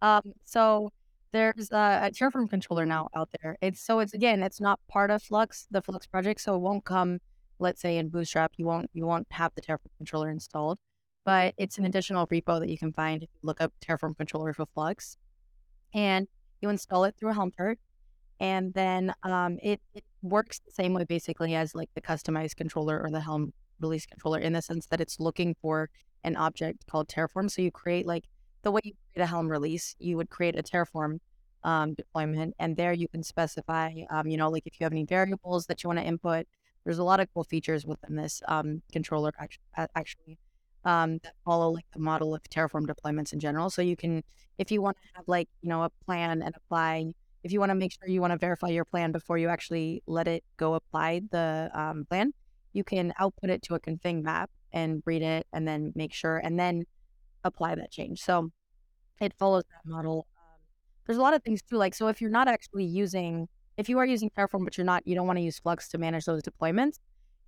[0.02, 0.92] Um, so
[1.36, 3.58] there's a, a Terraform controller now out there.
[3.62, 6.86] It's so it's again, it's not part of Flux, the Flux project, so it won't
[6.86, 7.20] come.
[7.60, 10.80] Let's say in Bootstrap, you won't you won't have the Terraform controller installed,
[11.26, 15.18] but it's an additional repo that you can find look up Terraform controller for Flux,
[15.94, 16.28] and
[16.62, 17.80] you install it through Helm chart,
[18.40, 23.02] and then um, it it works the same way basically as like the customized controller
[23.02, 25.90] or the Helm release controller in the sense that it's looking for
[26.24, 27.52] an object called Terraform.
[27.52, 28.24] So you create like
[28.66, 31.20] the way you create a Helm release, you would create a Terraform
[31.64, 35.06] um, deployment, and there you can specify, um, you know, like if you have any
[35.06, 36.48] variables that you want to input.
[36.84, 39.64] There's a lot of cool features within this um, controller actually,
[39.96, 40.38] actually
[40.84, 43.70] um, that follow like the model of Terraform deployments in general.
[43.70, 44.24] So you can,
[44.58, 47.14] if you want to have like you know a plan and apply,
[47.44, 50.04] if you want to make sure you want to verify your plan before you actually
[50.08, 52.34] let it go apply the um, plan,
[52.74, 56.38] you can output it to a config map and read it, and then make sure,
[56.38, 56.84] and then
[57.46, 58.20] apply that change.
[58.22, 58.52] So
[59.22, 60.28] it follows that model.
[60.38, 60.60] Um,
[61.06, 63.98] there's a lot of things too, like so if you're not actually using, if you
[64.00, 66.42] are using Terraform but you're not, you don't want to use Flux to manage those
[66.44, 67.00] deployments,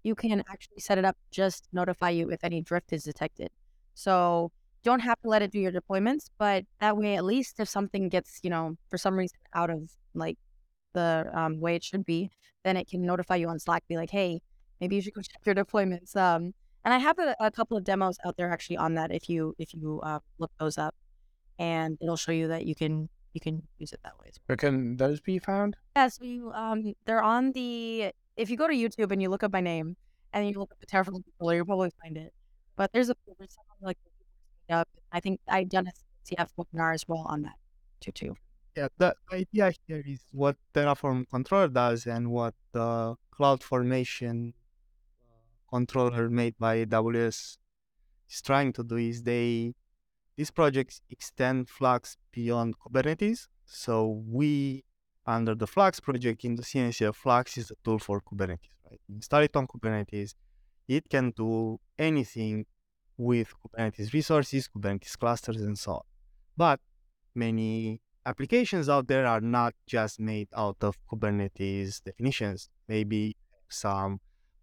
[0.03, 3.49] you can actually set it up just notify you if any drift is detected.
[3.93, 4.51] So
[4.83, 8.07] don't have to let it do your deployments, but that way at least if something
[8.07, 10.37] gets, you know, for some reason out of like
[10.93, 12.29] the um, way it should be,
[12.63, 14.41] then it can notify you on Slack, be like, hey,
[14.79, 16.15] maybe you should go check your deployments.
[16.15, 16.53] Um,
[16.87, 19.53] and I have a, a couple of demos out there actually on that if you
[19.59, 20.95] if you uh, look those up,
[21.59, 24.31] and it'll show you that you can you can use it that way.
[24.45, 25.75] Where can those be found?
[25.97, 29.43] Yeah, so you um they're on the if you go to YouTube and you look
[29.43, 29.97] up my name
[30.31, 32.33] and you look up the Terraform controller, you'll probably find it.
[32.77, 33.97] But there's a there's something like
[34.69, 34.87] up.
[35.11, 35.91] I think I done a
[36.25, 37.55] CF webinar as well on that
[37.99, 38.37] too too.
[38.77, 44.53] Yeah, the idea here is what Terraform controller does and what the cloud formation
[45.69, 47.57] controller made by AWS
[48.29, 49.73] is trying to do is they
[50.35, 53.47] these projects extend Flux beyond Kubernetes.
[53.65, 54.83] So we
[55.25, 58.99] under the Flux project in the CNCF, Flux is a tool for Kubernetes, right?
[59.09, 60.35] Install it on Kubernetes.
[60.87, 62.65] It can do anything
[63.17, 66.01] with Kubernetes resources, Kubernetes clusters, and so on.
[66.55, 66.79] But
[67.35, 72.69] many applications out there are not just made out of Kubernetes definitions.
[72.87, 73.35] Maybe
[73.67, 74.21] some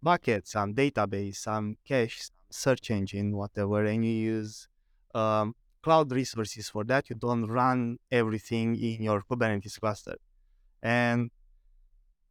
[0.09, 4.67] bucket, some database, some cache, some search engine, whatever, and you use
[5.13, 7.09] um, cloud resources for that.
[7.09, 10.17] You don't run everything in your Kubernetes cluster.
[10.81, 11.31] And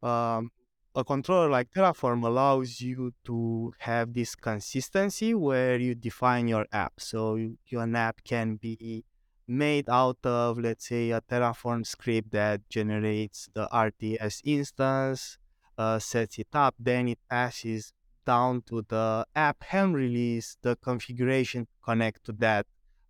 [0.01, 0.51] um,
[0.95, 6.93] a controller like Terraform allows you to have this consistency where you define your app.
[6.97, 9.03] So you, your app can be
[9.47, 15.37] made out of, let's say, a Terraform script that generates the RDS instance,
[15.77, 17.93] uh, sets it up, then it passes
[18.25, 22.65] down to the app Helm release, the configuration connect to that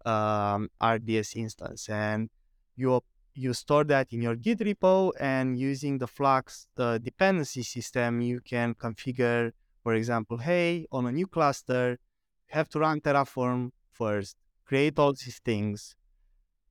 [0.05, 2.30] um, RDS instance, and
[2.76, 3.01] you
[3.34, 8.39] you store that in your Git repo, and using the Flux the dependency system, you
[8.41, 9.51] can configure,
[9.84, 14.36] for example, hey, on a new cluster, you have to run Terraform first,
[14.66, 15.95] create all these things,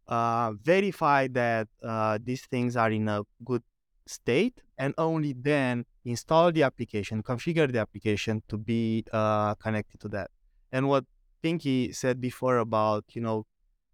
[0.08, 3.62] uh, verify that uh, these things are in a good
[4.06, 10.08] state and only then install the application, configure the application to be uh, connected to
[10.08, 10.30] that.
[10.72, 11.04] And what
[11.42, 13.46] Pinky said before about, you know,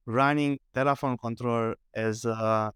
[0.06, 2.72] running Terraform controller as a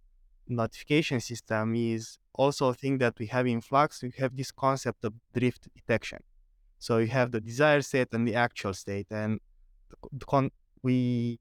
[0.48, 4.02] notification system is also a thing that we have in Flux.
[4.02, 6.18] We have this concept of drift detection.
[6.78, 9.40] So you have the desired state and the actual state, and
[10.26, 10.50] con-
[10.82, 11.40] we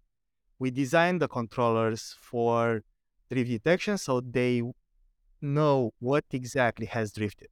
[0.59, 2.83] we design the controllers for
[3.29, 4.61] drift detection so they
[5.43, 7.49] know what exactly has drifted.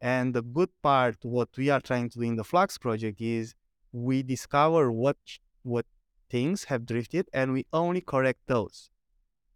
[0.00, 3.54] And the good part, what we are trying to do in the Flux project is
[3.92, 5.16] we discover what
[5.62, 5.86] what
[6.30, 8.90] things have drifted and we only correct those.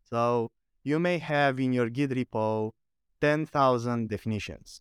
[0.05, 0.51] So
[0.83, 2.73] you may have in your Git repo
[3.21, 4.81] 10,000 definitions.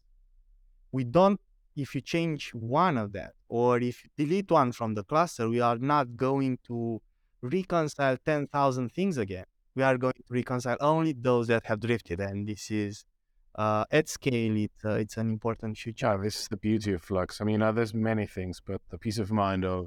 [0.92, 1.40] We don't,
[1.76, 5.60] if you change one of that or if you delete one from the cluster, we
[5.60, 7.02] are not going to
[7.42, 9.46] reconcile 10,000 things again.
[9.78, 12.20] We are going to reconcile only those that have drifted.
[12.20, 13.06] And this is
[13.54, 16.08] uh, at scale, it, uh, it's an important feature.
[16.08, 17.42] Yeah, this is the beauty of Flux.
[17.42, 19.86] I mean, uh, there's many things, but the peace of mind of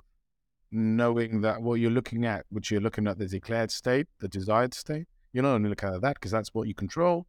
[0.70, 4.74] knowing that what you're looking at, which you're looking at the declared state, the desired
[4.74, 7.26] state, you're not only looking at that because that's what you control,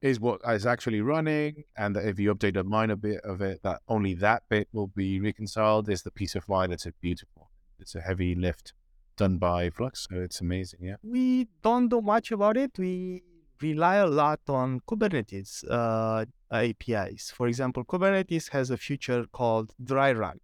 [0.00, 3.60] is what is actually running, and that if you update a minor bit of it,
[3.64, 5.90] that only that bit will be reconciled.
[5.90, 6.72] Is the peace of mind.
[6.72, 7.50] It's a beautiful.
[7.78, 8.72] It's a heavy lift
[9.16, 10.80] done by Flux, so it's amazing.
[10.82, 12.72] Yeah, we don't do much about it.
[12.78, 13.22] We
[13.60, 17.32] rely a lot on Kubernetes uh, APIs.
[17.34, 20.40] For example, Kubernetes has a feature called dry run.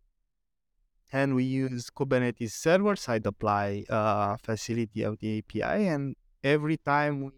[1.10, 5.88] And we use Kubernetes server side apply uh, facility of the API.
[5.88, 7.30] And every time we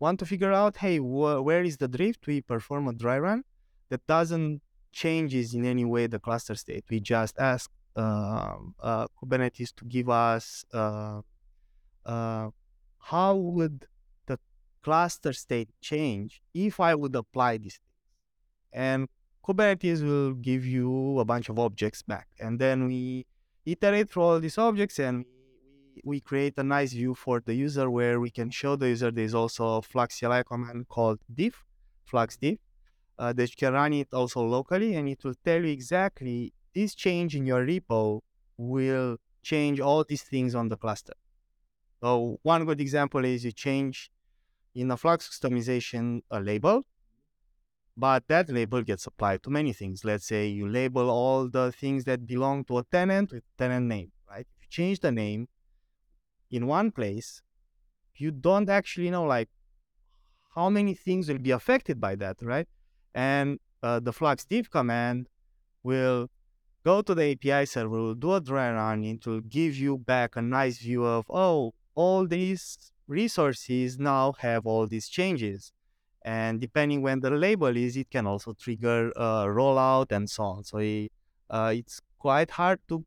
[0.00, 3.44] want to figure out, hey, wh- where is the drift, we perform a dry run
[3.88, 6.84] that doesn't changes in any way the cluster state.
[6.90, 11.20] We just ask Kubernetes to give us uh,
[12.06, 12.50] uh
[12.98, 13.86] how would
[14.26, 14.38] the
[14.82, 17.88] cluster state change if I would apply these things.
[18.72, 19.08] And
[19.44, 22.28] Kubernetes will give you a bunch of objects back.
[22.40, 23.26] And then we
[23.66, 25.24] iterate through all these objects and
[25.94, 29.10] we, we create a nice view for the user where we can show the user
[29.10, 31.64] there's also a Flux CLI command called diff,
[32.04, 32.58] Flux diff,
[33.18, 36.94] uh, that you can run it also locally and it will tell you exactly this
[36.94, 38.20] change in your repo
[38.56, 41.14] will change all these things on the cluster.
[42.00, 44.10] So one good example is you change
[44.74, 46.84] in a Flux Kustomization a label,
[47.96, 50.04] but that label gets applied to many things.
[50.04, 54.12] Let's say you label all the things that belong to a tenant with tenant name,
[54.28, 54.46] right?
[54.56, 55.48] If you change the name
[56.50, 57.42] in one place,
[58.16, 59.48] you don't actually know like
[60.54, 62.68] how many things will be affected by that, right?
[63.14, 65.28] And uh, the Flux diff command
[65.82, 66.30] will
[66.84, 70.42] go to the API server, do a dry run, it will give you back a
[70.42, 75.72] nice view of, oh, all these resources now have all these changes.
[76.24, 80.64] And depending when the label is, it can also trigger uh, rollout and so on.
[80.64, 81.10] So it,
[81.50, 83.04] uh, it's quite hard to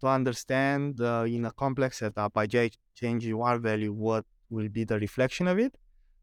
[0.00, 4.96] to understand uh, in a complex setup by changing one value what will be the
[4.96, 5.74] reflection of it.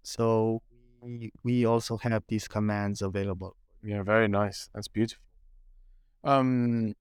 [0.02, 0.62] So
[1.02, 3.58] we, we also have these commands available.
[3.84, 4.70] Yeah, very nice.
[4.74, 5.25] That's beautiful.
[6.26, 6.96] Um,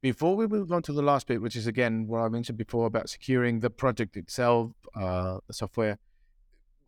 [0.00, 2.86] before we move on to the last bit, which is again what I mentioned before
[2.86, 5.98] about securing the project itself, uh, the software,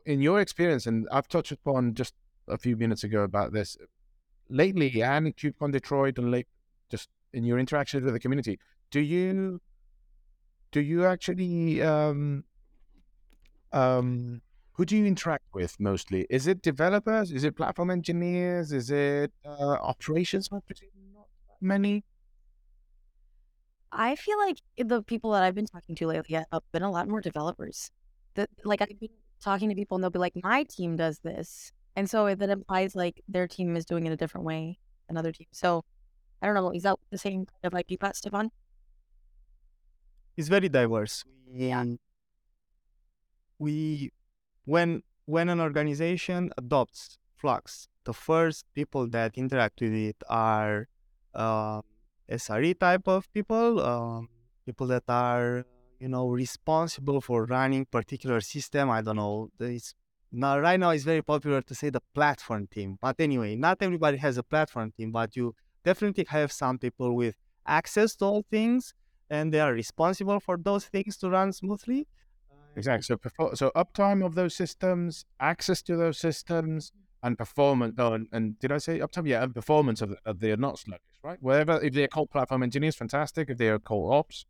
[0.05, 2.15] in your experience, and I've touched upon just
[2.49, 3.77] a few minutes ago about this,
[4.49, 6.49] lately and at KubeCon Detroit and late,
[6.91, 8.59] just in your interactions with the community,
[8.91, 9.61] do you
[10.73, 12.45] do you actually um,
[13.73, 16.27] um, who do you interact with mostly?
[16.31, 17.31] Is it developers?
[17.31, 18.73] Is it platform engineers?
[18.73, 20.49] Is it uh, operations?
[21.65, 22.05] Not many.
[23.91, 27.09] I feel like the people that I've been talking to lately have been a lot
[27.09, 27.91] more developers.
[28.35, 29.09] That like I've been
[29.43, 32.95] talking to people and they'll be like, "My team does this," and so that implies
[32.95, 35.57] like their team is doing it a different way than other teams.
[35.57, 35.85] So
[36.43, 36.71] I don't know.
[36.71, 38.51] Is that the same kind of like you Stefan?
[40.37, 41.25] It's very diverse.
[41.51, 41.81] Yeah.
[41.81, 41.99] Um,
[43.59, 44.13] we
[44.67, 50.89] when when an organization adopts Flux, the first people that interact with it are
[51.35, 51.81] uh,
[52.31, 54.29] SRE type of people, um,
[54.67, 55.65] people that are
[56.01, 58.91] you know responsible for running particular system.
[58.91, 59.51] I don't know.
[59.61, 59.95] It's
[60.33, 64.17] now right now it's very popular to say the platform team, but anyway, not everybody
[64.19, 65.55] has a platform team, but you
[65.85, 68.95] definitely have some people with access to all things,
[69.31, 72.07] and they are responsible for those things to run smoothly.
[72.77, 73.17] Exactly.
[73.37, 76.91] So, so uptime of those systems, access to those systems,
[77.25, 77.95] and performance.
[77.99, 79.27] Oh, and, and did I say uptime?
[79.27, 81.39] Yeah, and performance of, of the not sluggish, right?
[81.41, 81.81] Whatever.
[81.83, 83.51] If they're called platform engineers, fantastic.
[83.51, 84.45] If they're called ops,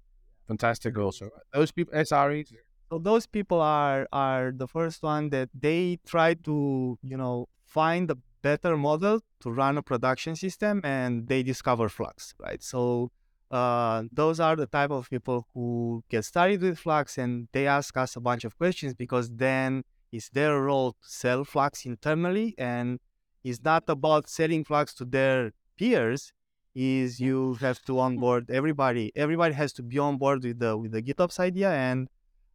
[0.47, 1.31] fantastic also.
[1.53, 2.53] Those people, SREs.
[2.91, 8.11] So those people are are the first one that they try to you know find
[8.11, 12.63] a better model to run a production system, and they discover Flux, right?
[12.63, 13.11] So.
[13.51, 17.97] Uh, those are the type of people who get started with Flux and they ask
[17.97, 22.99] us a bunch of questions because then it's their role to sell Flux internally, and
[23.45, 26.33] it's not about selling Flux to their peers.
[26.75, 29.13] Is you have to onboard everybody.
[29.15, 32.09] Everybody has to be on board with the with the GitOps idea, and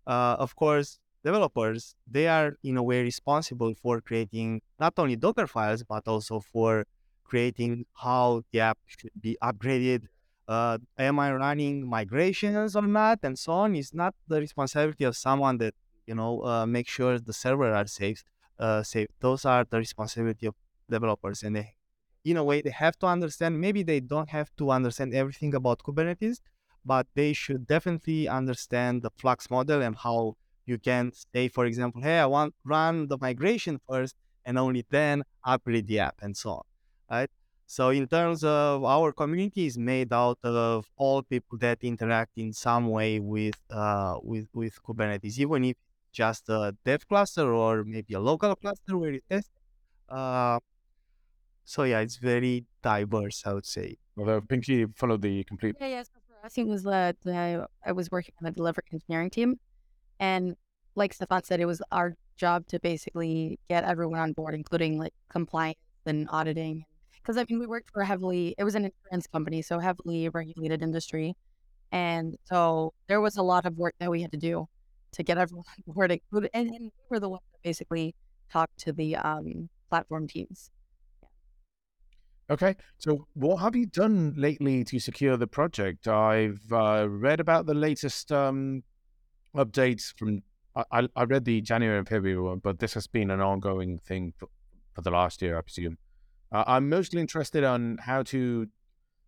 [0.05, 5.47] uh, of course, developers they are in a way responsible for creating not only Docker
[5.47, 6.85] files but also for
[7.23, 10.07] creating how the app should be upgraded.
[10.47, 13.75] Uh, am I running migrations or not, and so on?
[13.75, 15.75] Is not the responsibility of someone that
[16.09, 18.23] you know, uh, make sure the server are safe.
[18.57, 19.09] Uh, safe.
[19.19, 20.55] Those are the responsibility of
[20.89, 21.75] developers, and they,
[22.25, 23.59] in a way, they have to understand.
[23.59, 26.39] Maybe they don't have to understand everything about Kubernetes,
[26.85, 32.01] but they should definitely understand the Flux model and how you can say, for example,
[32.01, 34.15] hey, I want run the migration first
[34.45, 36.63] and only then upgrade the app and so on.
[37.09, 37.29] Right.
[37.65, 42.51] So in terms of our community is made out of all people that interact in
[42.51, 45.77] some way with uh, with with Kubernetes, even if
[46.11, 49.49] just a dev cluster or maybe a local cluster where it is.
[50.07, 50.59] Uh,
[51.69, 53.97] so yeah, it's very diverse, I would say.
[54.17, 55.75] Although Pinky followed the complete.
[55.79, 56.01] Yeah, yeah.
[56.01, 59.59] So for us, it was that I, I was working on the delivery engineering team,
[60.19, 60.55] and
[60.95, 65.13] like Stefan said, it was our job to basically get everyone on board, including like
[65.29, 66.85] compliance and auditing.
[67.21, 70.27] Because I mean, we worked for a heavily, it was an insurance company, so heavily
[70.29, 71.35] regulated industry,
[71.91, 74.67] and so there was a lot of work that we had to do
[75.11, 78.15] to get everyone on board, included, and, and we were the ones that basically
[78.51, 80.71] talked to the um, platform teams.
[82.51, 86.07] Okay, so what have you done lately to secure the project?
[86.07, 88.83] I've uh, read about the latest um,
[89.55, 90.41] updates from.
[90.91, 94.33] I, I read the January and February one, but this has been an ongoing thing
[94.37, 94.47] for,
[94.93, 95.97] for the last year, I presume.
[96.51, 98.67] Uh, I'm mostly interested on how to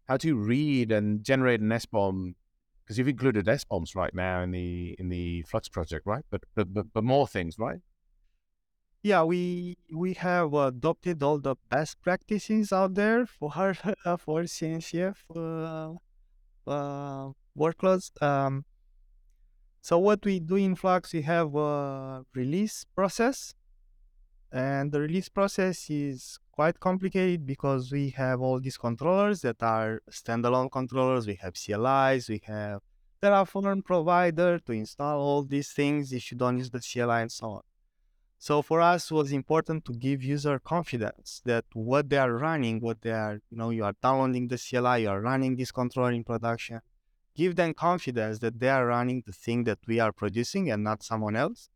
[0.08, 2.36] how to read and generate an S bomb
[2.84, 6.24] because you've included S bombs right now in the in the Flux project, right?
[6.32, 7.80] But but but, but more things, right?
[9.04, 13.52] Yeah, we we have adopted all the best practices out there for
[14.06, 15.94] uh, for CNCF uh,
[16.70, 18.12] uh, workloads.
[18.22, 18.66] Um,
[19.82, 23.56] so what we do in Flux, we have a release process,
[24.52, 30.04] and the release process is quite complicated because we have all these controllers that are
[30.12, 31.26] standalone controllers.
[31.26, 32.82] We have CLIs, we have
[33.20, 37.48] Terraform provider to install all these things if you don't use the CLI and so
[37.48, 37.62] on.
[38.42, 42.80] So for us, it was important to give user confidence that what they are running,
[42.80, 46.12] what they are, you know, you are downloading the CLI, you are running this controller
[46.12, 46.82] in production.
[47.36, 51.04] Give them confidence that they are running the thing that we are producing and not
[51.04, 51.70] someone else.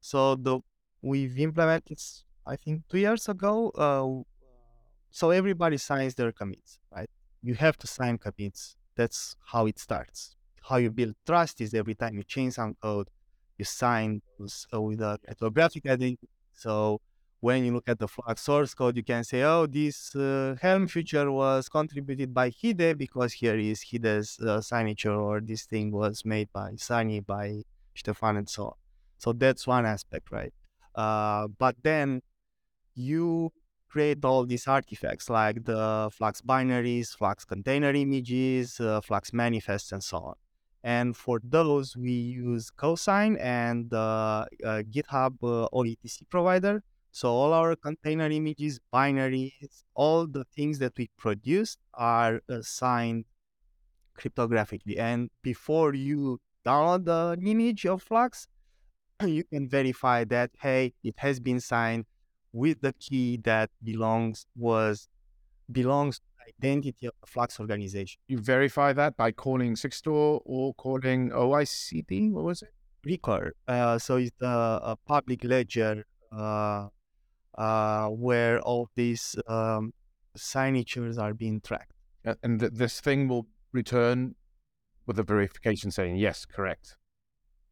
[0.00, 0.58] So the
[1.00, 2.00] we've implemented,
[2.44, 3.70] I think, two years ago.
[3.70, 4.24] Uh,
[5.12, 7.08] so everybody signs their commits, right?
[7.40, 8.74] You have to sign commits.
[8.96, 10.34] That's how it starts.
[10.68, 13.06] How you build trust is every time you change some code,
[13.60, 16.28] you sign those uh, with a cryptographic identity.
[16.54, 17.00] So
[17.40, 20.88] when you look at the Flux source code, you can say, oh, this uh, Helm
[20.88, 26.24] feature was contributed by Hidde because here is Hidde's uh, signature, or this thing was
[26.24, 27.62] made by Sunny, by
[27.94, 28.74] Stefan, and so on.
[29.18, 30.52] So that's one aspect, right?
[30.94, 32.22] Uh, but then
[32.94, 33.52] you
[33.88, 40.02] create all these artifacts like the Flux binaries, Flux container images, uh, Flux manifests, and
[40.02, 40.34] so on.
[40.82, 46.82] And for those, we use Cosign and uh, uh, GitHub uh, OIDC provider.
[47.12, 53.24] So all our container images, binaries, all the things that we produce are signed
[54.18, 54.98] cryptographically.
[54.98, 58.46] And before you download the image of Flux,
[59.26, 62.04] you can verify that hey, it has been signed
[62.52, 65.08] with the key that belongs was
[65.70, 66.19] belongs
[66.58, 68.20] identity of the Flux organization.
[68.28, 72.32] You verify that by calling Sigstore or calling OICD.
[72.32, 72.72] What was it?
[73.06, 73.50] Rekor.
[73.66, 76.88] Uh, so it's a, a public ledger uh,
[77.56, 79.92] uh, where all these um,
[80.36, 81.92] signatures are being tracked.
[82.42, 84.34] And th- this thing will return
[85.06, 86.96] with a verification saying yes, correct.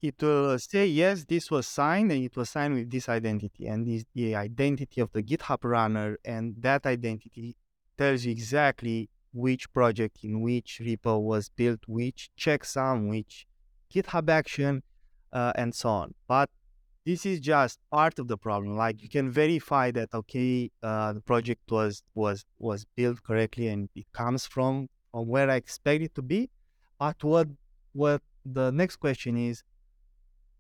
[0.01, 3.85] It will say yes, this was signed, and it was signed with this identity, and
[3.87, 7.57] this the identity of the GitHub runner, and that identity
[7.99, 13.47] tells you exactly which project in which repo was built, which checksum, which
[13.93, 14.83] GitHub action,
[15.33, 16.15] uh, and so on.
[16.27, 16.51] But
[17.05, 18.77] this is just part of the problem.
[18.77, 23.89] Like you can verify that okay, uh, the project was was was built correctly and
[23.95, 26.51] it comes from from where I expect it to be.
[26.99, 27.49] But what
[27.93, 29.63] what the next question is,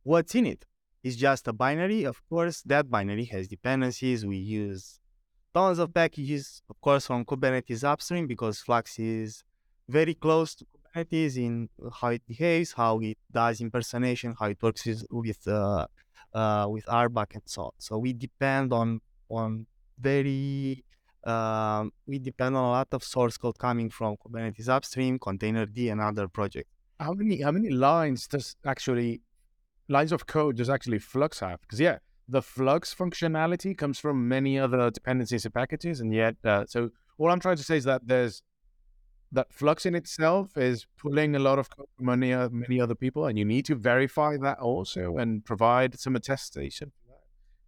[0.03, 0.64] what's in it?
[1.03, 2.05] It's just a binary.
[2.05, 4.26] Of course, that binary has dependencies.
[4.26, 5.01] We use
[5.59, 9.42] tons of packages, of course, from Kubernetes upstream because Flux is
[9.88, 14.82] very close to Kubernetes in how it behaves, how it does impersonation, how it works
[15.11, 15.86] with uh,
[16.40, 17.74] uh, with RBAC and so on.
[17.86, 19.00] So we depend on
[19.38, 19.66] on
[20.11, 20.84] very
[21.32, 26.00] um, we depend on a lot of source code coming from Kubernetes upstream, Containerd, and
[26.00, 26.70] other projects.
[27.00, 29.22] How many how many lines does actually
[29.96, 31.61] lines of code does actually Flux have?
[31.62, 31.98] Because yeah,
[32.29, 37.31] the Flux functionality comes from many other dependencies and packages, and yet, uh, so all
[37.31, 38.43] I'm trying to say is that there's
[39.33, 41.68] that Flux in itself is pulling a lot of
[42.01, 45.99] money of many, uh, other people, and you need to verify that also and provide
[45.99, 46.93] some attestation.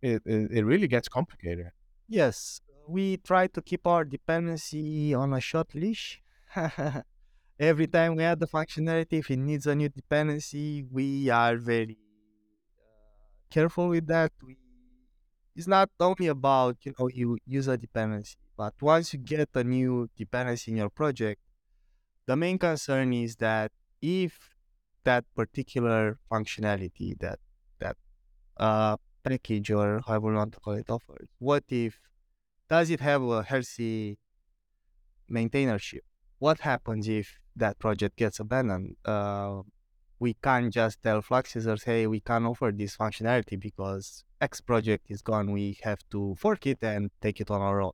[0.01, 1.67] It, it, it really gets complicated.
[2.09, 6.23] Yes, we try to keep our dependency on a short leash.
[7.61, 11.99] every time we add the functionality, if it needs a new dependency, we are very
[13.51, 14.32] careful with that.
[14.42, 14.57] We,
[15.57, 19.64] it's not only about you know you use a dependency, but once you get a
[19.64, 21.40] new dependency in your project,
[22.26, 23.72] the main concern is that
[24.03, 24.57] if
[25.05, 27.38] that particular functionality that
[27.80, 27.96] that
[28.59, 32.01] uh, package or however you want to call it offers, what if
[32.70, 34.18] does it have a healthy
[35.30, 36.01] maintainership?
[36.38, 38.96] What happens if that project gets abandoned?
[39.05, 39.62] Uh,
[40.21, 45.07] we can't just tell Flux users, hey, we can't offer this functionality because X project
[45.09, 45.51] is gone.
[45.51, 47.93] We have to fork it and take it on our own.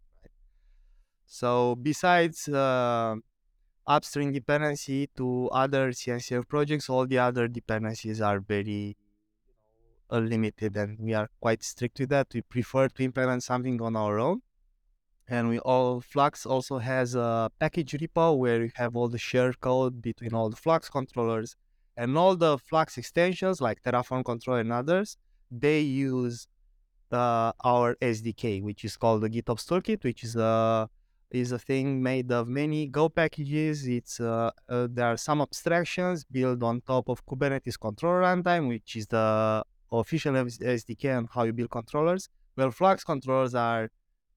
[1.24, 3.14] So besides uh,
[3.86, 8.96] upstream dependency to other CNCF projects, all the other dependencies are very
[10.10, 12.26] limited and we are quite strict with that.
[12.34, 14.42] We prefer to implement something on our own
[15.28, 19.60] and we all Flux also has a package repo where you have all the shared
[19.60, 21.56] code between all the Flux controllers
[21.96, 25.16] and all the Flux extensions like Terraform Control and others.
[25.50, 26.48] They use
[27.12, 30.88] uh, our SDK, which is called the GitOps Toolkit, which is a
[31.30, 33.86] is a thing made of many Go packages.
[33.86, 38.96] It's uh, uh, there are some abstractions built on top of Kubernetes controller runtime, which
[38.96, 42.28] is the official SDK on how you build controllers.
[42.56, 43.90] Well, Flux controllers are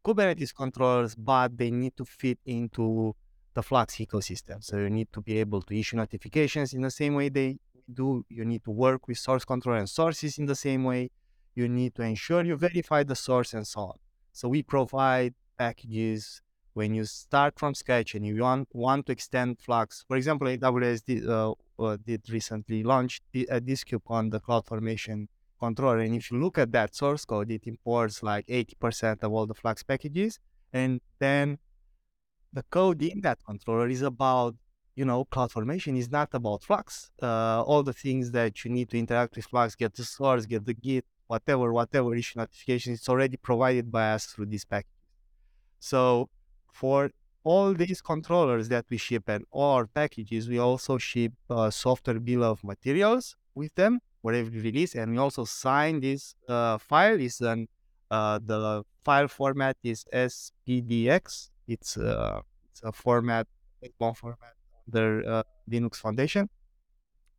[0.05, 3.16] Kubernetes controllers, but they need to fit into
[3.54, 4.64] the Flux ecosystem.
[4.64, 7.58] So you need to be able to issue notifications in the same way they
[7.91, 8.26] do.
[8.30, 11.12] You need to work with source control and sources in the same way.
[11.56, 13.97] You need to ensure you verify the source and so on.
[14.32, 16.41] So we provide packages
[16.74, 20.06] when you start from scratch and you want, want to extend Flux.
[20.08, 25.28] For example, AWS did, uh, uh, did recently launch a uh, Discube on the CloudFormation
[25.60, 26.00] controller.
[26.00, 29.54] And if you look at that source code, it imports like 80% of all the
[29.54, 30.39] Flux packages.
[30.72, 31.58] And then
[32.54, 34.56] the code in that controller is about,
[34.95, 37.12] you know, CloudFormation is not about Flux.
[37.22, 40.66] Uh, all the things that you need to interact with Flux, get the source, get
[40.66, 44.91] the Git, whatever, whatever issue notification, it's already provided by us through this package.
[45.80, 46.30] So
[46.72, 47.12] for
[47.43, 52.20] all these controllers that we ship and all our packages, we also ship a software
[52.20, 57.20] bill of materials with them whatever you release, and we also sign this uh, file.
[57.20, 57.68] Is an
[58.12, 61.50] uh, the file format is SPDX.
[61.70, 62.41] It's uh,
[62.72, 63.47] it's a format,
[63.97, 64.55] one format
[64.88, 66.49] under uh, Linux Foundation.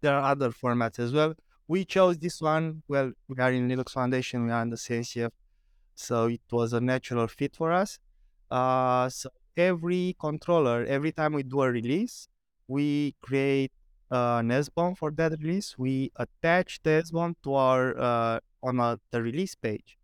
[0.00, 1.34] There are other formats as well.
[1.68, 2.82] We chose this one.
[2.88, 4.46] Well, we are in Linux Foundation.
[4.46, 5.30] We are in the CNCF,
[5.94, 7.98] so it was a natural fit for us.
[8.50, 12.28] Uh, so every controller, every time we do a release,
[12.68, 13.72] we create
[14.10, 18.98] uh, an SBOM for that release, we attach the SBOM to our uh, on a,
[19.10, 19.98] the release page,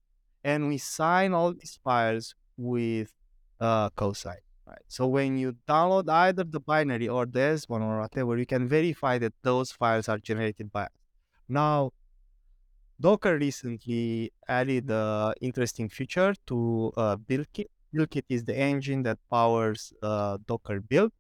[0.44, 3.12] and we sign all these files with
[3.60, 4.36] uh, cosign.
[4.66, 4.82] Right.
[4.88, 9.18] So when you download either the binary or the one or whatever, you can verify
[9.18, 10.88] that those files are generated by us.
[11.48, 11.92] Now,
[13.00, 17.66] Docker recently added an interesting feature to uh, BuildKit.
[17.94, 21.12] BuildKit is the engine that powers uh, Docker build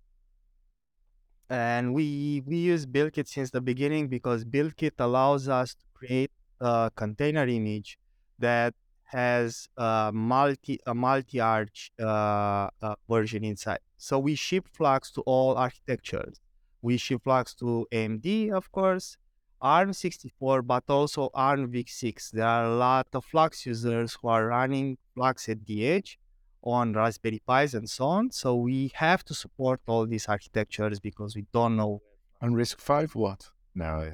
[1.48, 6.30] and we we use BuildKit since the beginning because BuildKit allows us to create
[6.60, 7.98] a container image
[8.38, 8.74] that
[9.06, 13.80] has a multi a multi arch uh, uh, version inside.
[13.96, 16.40] So we ship Flux to all architectures.
[16.82, 19.16] We ship Flux to AMD, of course,
[19.62, 22.30] ARM64, but also ARMv6.
[22.30, 26.18] There are a lot of Flux users who are running Flux at the edge
[26.62, 28.30] on Raspberry Pis and so on.
[28.30, 32.02] So we have to support all these architectures because we don't know.
[32.42, 33.50] On RISC-V, what?
[33.74, 34.12] No,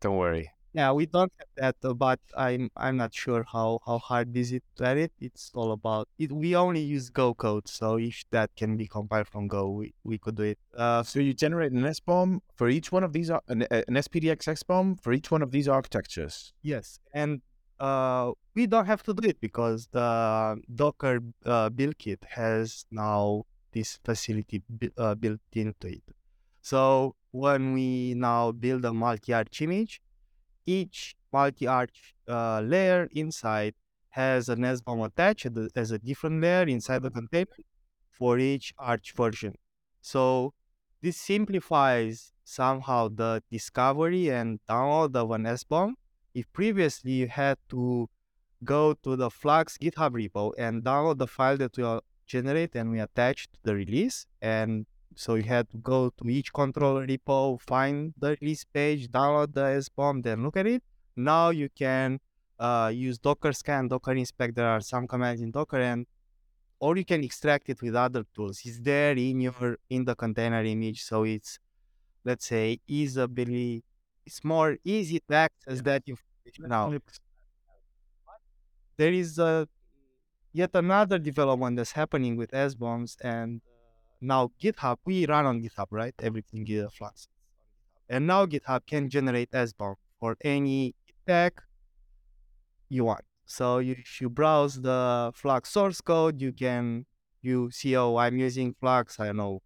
[0.00, 0.50] don't worry.
[0.74, 4.52] Yeah, we don't have that, uh, but I'm I'm not sure how how hard is
[4.52, 5.12] it to edit.
[5.18, 6.30] It's all about it.
[6.30, 10.18] We only use Go code, so if that can be compiled from Go, we, we
[10.18, 10.58] could do it.
[10.76, 15.00] Uh, so you generate an SBOM for each one of these, an, an SPDX SBOM
[15.00, 16.52] for each one of these architectures.
[16.62, 17.40] Yes, and
[17.80, 23.44] uh, we don't have to do it because the Docker uh, build kit has now
[23.72, 24.62] this facility
[24.96, 26.02] uh, built into it.
[26.60, 30.00] So when we now build a multi-arch image,
[30.76, 33.74] each multi-arch uh, layer inside
[34.10, 37.46] has an SBOM attached as a different layer inside the container
[38.10, 39.54] for each arch version.
[40.00, 40.52] So
[41.02, 45.92] this simplifies somehow the discovery and download of an SBOM
[46.34, 48.08] if previously you had to
[48.64, 51.84] go to the Flux GitHub repo and download the file that we
[52.26, 54.86] generate and we attach to the release, and
[55.18, 59.66] so you had to go to each controller repo, find the release page, download the
[59.84, 60.82] SBOM, then look at it.
[61.16, 62.20] Now you can
[62.58, 64.54] uh, use Docker scan, Docker inspect.
[64.54, 66.06] There are some commands in Docker, and
[66.78, 68.60] or you can extract it with other tools.
[68.64, 71.58] It's there in your in the container image, so it's
[72.24, 73.82] let's say, easily,
[74.24, 76.92] it's more easy to access that information now.
[78.96, 79.66] There is a
[80.52, 83.77] yet another development that's happening with SBOMs and uh,
[84.20, 86.14] now GitHub, we run on GitHub, right?
[86.20, 87.28] Everything is Flux.
[88.08, 90.94] And now GitHub can generate SBOM for any
[91.26, 91.60] tag
[92.88, 93.24] you want.
[93.46, 97.06] So if you browse the Flux source code, you can
[97.42, 99.62] you see, oh, I'm using Flux, I know,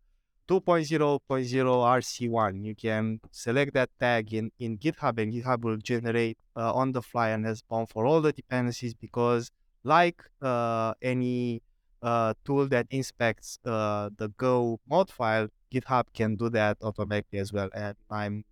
[0.49, 2.65] 2.0.0 RC1.
[2.65, 7.03] You can select that tag in, in GitHub and GitHub will generate uh, on the
[7.03, 9.51] fly an SBOM for all the dependencies because
[9.85, 11.63] like uh, any
[12.03, 17.53] uh, tool that inspects uh, the Go mod file, GitHub can do that automatically as
[17.53, 17.71] well.
[17.75, 18.45] And I'm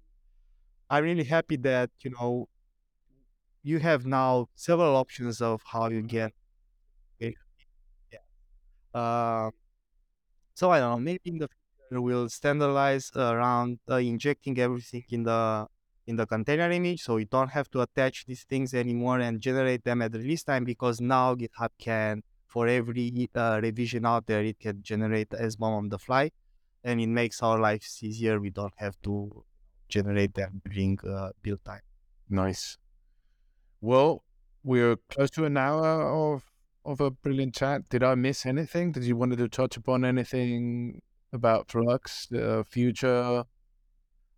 [0.89, 2.49] I'm really happy that you know
[3.63, 6.33] you have now several options of how you get.
[7.19, 7.31] Yeah.
[8.95, 9.51] Uh,
[10.55, 10.99] so I don't know.
[10.99, 15.67] Maybe in the future we'll standardize around uh, injecting everything in the
[16.07, 19.85] in the container image, so you don't have to attach these things anymore and generate
[19.85, 24.59] them at release time because now GitHub can, for every uh, revision out there, it
[24.59, 26.33] can generate SBOM on the fly,
[26.83, 28.41] and it makes our lives easier.
[28.41, 29.45] We don't have to
[29.89, 31.83] generate them during uh, build time.
[32.29, 32.77] Nice.
[33.81, 34.25] Well,
[34.65, 36.45] we're close to an hour of
[36.85, 37.89] of a brilliant chat.
[37.89, 38.93] Did I miss anything?
[38.93, 43.45] Did you wanted to touch upon anything about Flux, the future?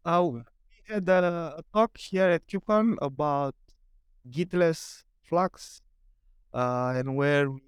[0.05, 3.55] Oh, we had a, a talk here at KubeCon about
[4.29, 5.81] Gitless Flux
[6.53, 7.61] uh, and where we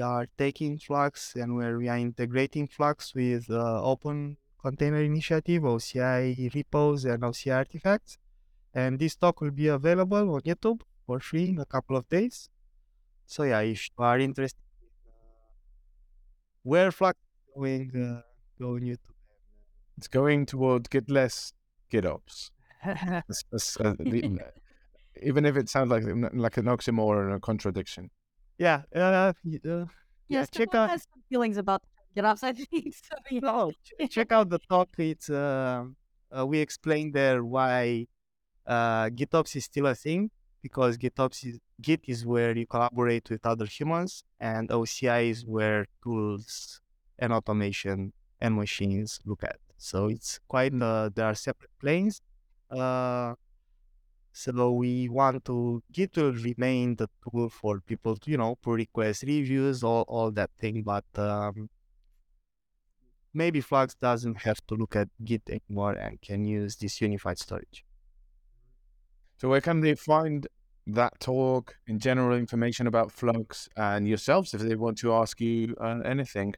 [0.00, 6.54] are taking Flux and where we are integrating Flux with uh, Open Container Initiative, OCI
[6.54, 8.18] repos, and OCI artifacts.
[8.74, 12.48] And this talk will be available on YouTube for free in a couple of days.
[13.26, 14.60] So yeah, if you are interested
[15.06, 15.10] uh,
[16.62, 18.22] where Flux is going, uh,
[18.60, 18.98] go on YouTube.
[19.98, 21.52] It's going toward Gitless
[21.92, 22.50] GitOps.
[23.80, 24.40] Uh, the-
[25.22, 28.10] even if it sounds like like an oxymoron or a contradiction.
[28.62, 29.32] Yeah, uh,
[29.68, 29.86] uh,
[30.28, 31.82] yeah, check out has some feelings about
[32.16, 32.94] GitOps, I think.
[32.94, 33.40] So, yeah.
[33.40, 34.88] no, ch- check out the talk.
[34.98, 35.86] It's uh,
[36.30, 38.06] uh, we explained there why
[38.64, 40.30] uh, GitOps is still a thing
[40.62, 45.86] because GitOps is Git is where you collaborate with other humans, and OCI is where
[46.04, 46.80] tools
[47.18, 49.56] and automation and machines look at.
[49.76, 52.22] So it's quite uh, there are separate planes.
[52.70, 53.34] Uh,
[54.32, 58.74] so we want to Git will remain the tool for people to you know pull
[58.74, 61.68] request reviews, all all that thing, but um,
[63.34, 67.84] maybe Flux doesn't have to look at Git anymore and can use this unified storage.
[69.36, 70.46] So where can they find
[70.86, 75.74] that talk and general information about Flux and yourselves if they want to ask you
[75.80, 76.54] uh, anything?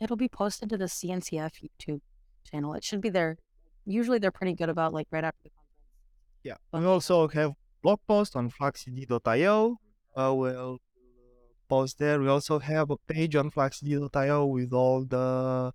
[0.00, 2.00] It'll be posted to the CNCF YouTube
[2.44, 2.74] channel.
[2.74, 3.36] It should be there.
[3.84, 5.57] Usually they're pretty good about like right after the conference.
[6.48, 6.56] Yeah.
[6.72, 9.76] We also have blog post on fluxcd.io.
[10.16, 10.78] Uh, we'll
[11.68, 12.18] post there.
[12.20, 15.72] We also have a page on fluxcd.io with all the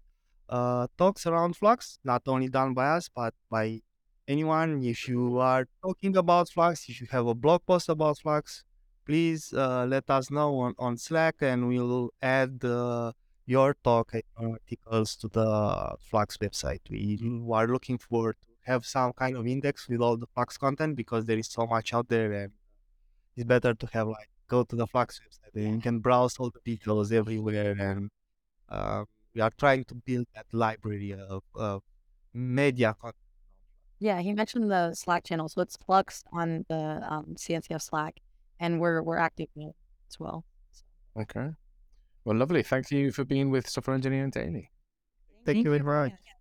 [0.50, 3.82] uh, talks around Flux, not only done by us, but by
[4.28, 4.84] anyone.
[4.84, 8.64] If you are talking about Flux, if you have a blog post about Flux,
[9.06, 13.12] please uh, let us know on, on Slack and we'll add uh,
[13.46, 16.82] your talk and articles to the Flux website.
[16.90, 17.20] We
[17.52, 21.26] are looking forward to have some kind of index with all the Flux content because
[21.26, 22.52] there is so much out there and
[23.36, 26.50] it's better to have like go to the Flux website and you can browse all
[26.50, 28.10] the details everywhere and
[28.70, 29.04] uh,
[29.34, 31.82] we are trying to build that library of, of
[32.34, 33.16] media content.
[34.00, 38.20] Yeah, he mentioned the Slack channel, so it's Flux on the um, CNCF Slack,
[38.60, 39.72] and we're we're active in
[40.10, 40.44] as well.
[41.18, 41.52] Okay.
[42.26, 42.64] Well, lovely.
[42.64, 44.72] Thank you for being with Software Engineering Daily.
[45.46, 46.12] Thank you very much.
[46.12, 46.33] Yeah.